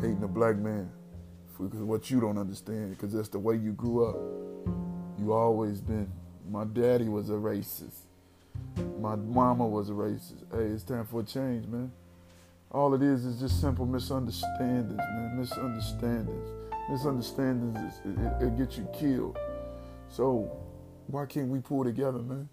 Hating 0.00 0.22
a 0.22 0.28
black 0.28 0.56
man 0.56 0.90
for 1.56 1.64
what 1.64 2.10
you 2.10 2.20
don't 2.20 2.38
understand, 2.38 2.90
because 2.90 3.12
that's 3.12 3.28
the 3.28 3.38
way 3.38 3.56
you 3.56 3.72
grew 3.72 4.06
up. 4.06 4.16
You 5.18 5.32
always 5.32 5.80
been. 5.80 6.10
My 6.48 6.64
daddy 6.64 7.08
was 7.08 7.30
a 7.30 7.34
racist. 7.34 8.04
My 9.00 9.16
mama 9.16 9.66
was 9.66 9.90
a 9.90 9.92
racist. 9.92 10.44
Hey, 10.52 10.72
it's 10.72 10.84
time 10.84 11.04
for 11.06 11.20
a 11.20 11.24
change, 11.24 11.66
man. 11.66 11.90
All 12.70 12.94
it 12.94 13.02
is 13.02 13.24
is 13.24 13.40
just 13.40 13.60
simple 13.60 13.86
misunderstandings, 13.86 14.96
man. 14.98 15.38
Misunderstandings. 15.38 16.50
Misunderstandings, 16.90 17.76
is, 17.78 18.00
it, 18.04 18.46
it 18.46 18.58
gets 18.58 18.76
you 18.78 18.86
killed. 18.92 19.36
So, 20.08 20.50
why 21.06 21.26
can't 21.26 21.48
we 21.48 21.60
pull 21.60 21.84
together, 21.84 22.18
man? 22.18 22.48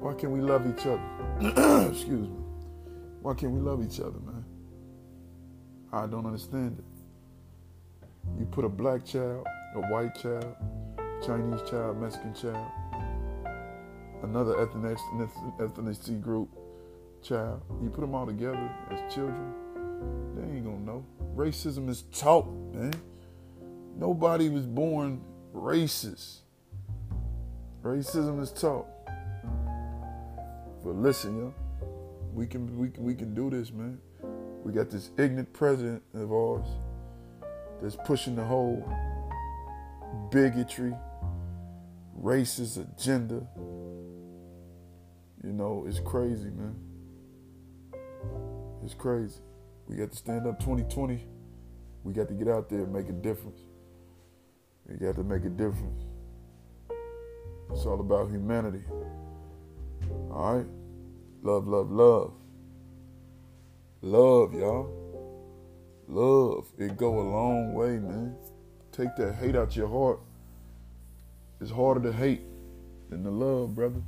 Why 0.00 0.14
can't 0.14 0.32
we 0.32 0.40
love 0.40 0.66
each 0.66 0.86
other? 0.86 1.88
Excuse 1.90 2.28
me. 2.28 2.44
Why 3.22 3.34
can't 3.34 3.52
we 3.52 3.60
love 3.60 3.82
each 3.84 4.00
other, 4.00 4.18
man? 4.18 4.33
I 5.94 6.06
don't 6.06 6.26
understand 6.26 6.76
it. 6.80 6.84
You 8.36 8.46
put 8.46 8.64
a 8.64 8.68
black 8.68 9.04
child, 9.04 9.46
a 9.76 9.80
white 9.92 10.12
child, 10.16 10.56
Chinese 11.24 11.60
child, 11.70 12.00
Mexican 12.00 12.34
child, 12.34 12.66
another 14.24 14.54
ethnicity 14.56 16.20
group 16.20 16.48
child. 17.22 17.62
You 17.80 17.90
put 17.90 18.00
them 18.00 18.12
all 18.12 18.26
together 18.26 18.68
as 18.90 19.14
children, 19.14 19.54
they 20.34 20.56
ain't 20.56 20.64
gonna 20.64 20.80
know. 20.80 21.06
Racism 21.36 21.88
is 21.88 22.02
taught, 22.12 22.48
man. 22.72 22.92
Nobody 23.96 24.48
was 24.48 24.66
born 24.66 25.20
racist. 25.54 26.38
Racism 27.84 28.42
is 28.42 28.50
taught. 28.50 28.86
But 30.82 30.96
listen, 30.96 31.38
yo, 31.38 31.54
we 32.32 32.48
can 32.48 32.76
we 32.76 32.88
can 32.88 33.04
we 33.04 33.14
can 33.14 33.32
do 33.32 33.48
this, 33.48 33.70
man. 33.70 34.00
We 34.64 34.72
got 34.72 34.90
this 34.90 35.10
ignorant 35.18 35.52
president 35.52 36.02
of 36.14 36.32
ours 36.32 36.66
that's 37.82 37.96
pushing 38.04 38.34
the 38.34 38.44
whole 38.44 38.82
bigotry, 40.30 40.94
racist 42.18 42.78
agenda. 42.80 43.46
You 45.44 45.52
know, 45.52 45.84
it's 45.86 46.00
crazy, 46.00 46.48
man. 46.48 46.74
It's 48.82 48.94
crazy. 48.94 49.38
We 49.86 49.96
got 49.96 50.12
to 50.12 50.16
stand 50.16 50.46
up 50.46 50.58
2020. 50.60 51.26
We 52.02 52.12
got 52.14 52.28
to 52.28 52.34
get 52.34 52.48
out 52.48 52.70
there 52.70 52.80
and 52.80 52.92
make 52.92 53.10
a 53.10 53.12
difference. 53.12 53.60
We 54.86 54.96
got 54.96 55.16
to 55.16 55.24
make 55.24 55.44
a 55.44 55.50
difference. 55.50 56.04
It's 57.70 57.84
all 57.84 58.00
about 58.00 58.30
humanity. 58.30 58.82
All 60.30 60.56
right? 60.56 60.66
Love, 61.42 61.66
love, 61.66 61.90
love. 61.90 62.32
Love, 64.04 64.52
y'all. 64.52 64.90
Love. 66.08 66.66
It 66.76 66.98
go 66.98 67.20
a 67.20 67.26
long 67.26 67.72
way, 67.72 67.98
man. 67.98 68.36
Take 68.92 69.16
that 69.16 69.36
hate 69.36 69.56
out 69.56 69.74
your 69.74 69.88
heart. 69.88 70.20
It's 71.58 71.70
harder 71.70 72.02
to 72.02 72.12
hate 72.12 72.42
than 73.08 73.24
to 73.24 73.30
love, 73.30 73.74
brother. 73.74 74.02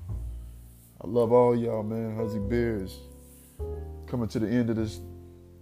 I 1.01 1.07
love 1.07 1.33
all 1.33 1.57
y'all, 1.57 1.83
man. 1.83 2.15
Huzzy 2.15 2.41
Bears 2.41 2.99
coming 4.07 4.29
to 4.29 4.39
the 4.39 4.47
end 4.47 4.69
of 4.69 4.77
this 4.77 5.01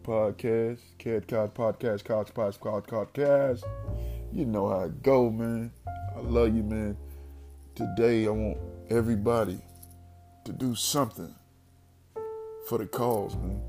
podcast. 0.02 0.80
Cat 0.98 1.28
Cod 1.28 1.54
Podcast, 1.54 2.04
Cox 2.04 2.32
Pots 2.32 2.56
Cod 2.56 2.88
Podcast. 2.88 3.62
You 4.32 4.46
know 4.46 4.68
how 4.68 4.80
it 4.86 5.00
go, 5.00 5.30
man. 5.30 5.70
I 6.16 6.18
love 6.18 6.52
you, 6.56 6.64
man. 6.64 6.96
Today 7.76 8.26
I 8.26 8.30
want 8.30 8.58
everybody 8.90 9.60
to 10.44 10.52
do 10.52 10.74
something 10.74 11.32
for 12.66 12.78
the 12.78 12.86
cause, 12.86 13.36
man. 13.36 13.62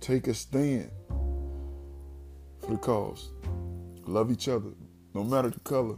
Take 0.00 0.28
a 0.28 0.34
stand 0.34 0.90
for 2.60 2.70
the 2.70 2.78
cause. 2.78 3.30
Love 4.06 4.32
each 4.32 4.48
other, 4.48 4.70
no 5.14 5.22
matter 5.22 5.50
the 5.50 5.60
color. 5.60 5.96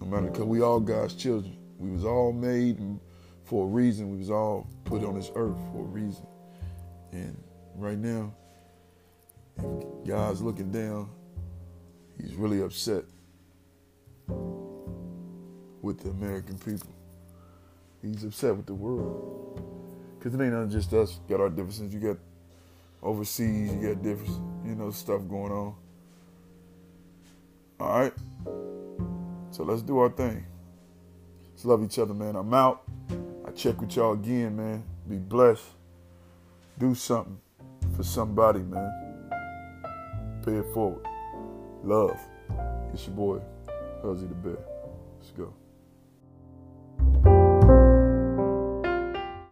No 0.00 0.06
matter 0.06 0.26
the 0.26 0.32
color. 0.32 0.46
We 0.46 0.62
all 0.62 0.80
God's 0.80 1.14
children. 1.14 1.56
We 1.78 1.90
was 1.90 2.04
all 2.04 2.32
made 2.32 2.78
for 3.44 3.64
a 3.66 3.68
reason. 3.68 4.10
We 4.10 4.18
was 4.18 4.30
all 4.30 4.68
put 4.84 5.04
on 5.04 5.14
this 5.14 5.30
earth 5.36 5.56
for 5.72 5.78
a 5.78 5.88
reason. 5.88 6.26
And 7.12 7.40
right 7.76 7.98
now, 7.98 8.34
God's 10.04 10.42
looking 10.42 10.72
down, 10.72 11.08
he's 12.20 12.34
really 12.34 12.62
upset 12.62 13.04
with 15.82 16.00
the 16.02 16.10
American 16.10 16.58
people. 16.58 16.94
He's 18.02 18.24
upset 18.24 18.56
with 18.56 18.66
the 18.66 18.74
world. 18.74 19.81
Because 20.22 20.38
it 20.38 20.44
ain't 20.44 20.52
not 20.52 20.68
just 20.68 20.92
us. 20.92 21.18
got 21.28 21.40
our 21.40 21.48
differences. 21.48 21.92
You 21.92 21.98
got 21.98 22.16
overseas, 23.02 23.72
you 23.72 23.88
got 23.88 24.04
different, 24.04 24.38
you 24.64 24.76
know, 24.76 24.92
stuff 24.92 25.20
going 25.28 25.50
on. 25.50 25.74
All 27.80 27.98
right. 27.98 28.12
So 29.50 29.64
let's 29.64 29.82
do 29.82 29.98
our 29.98 30.10
thing. 30.10 30.46
Let's 31.50 31.64
love 31.64 31.82
each 31.82 31.98
other, 31.98 32.14
man. 32.14 32.36
I'm 32.36 32.54
out. 32.54 32.84
I 33.44 33.50
check 33.50 33.80
with 33.80 33.96
y'all 33.96 34.12
again, 34.12 34.54
man. 34.54 34.84
Be 35.08 35.16
blessed. 35.16 35.64
Do 36.78 36.94
something 36.94 37.40
for 37.96 38.04
somebody, 38.04 38.60
man. 38.60 38.92
Pay 40.44 40.58
it 40.58 40.72
forward. 40.72 41.04
Love. 41.82 42.16
It's 42.94 43.08
your 43.08 43.16
boy, 43.16 43.40
Huzzy 44.04 44.26
the 44.26 44.34
Bear. 44.34 44.71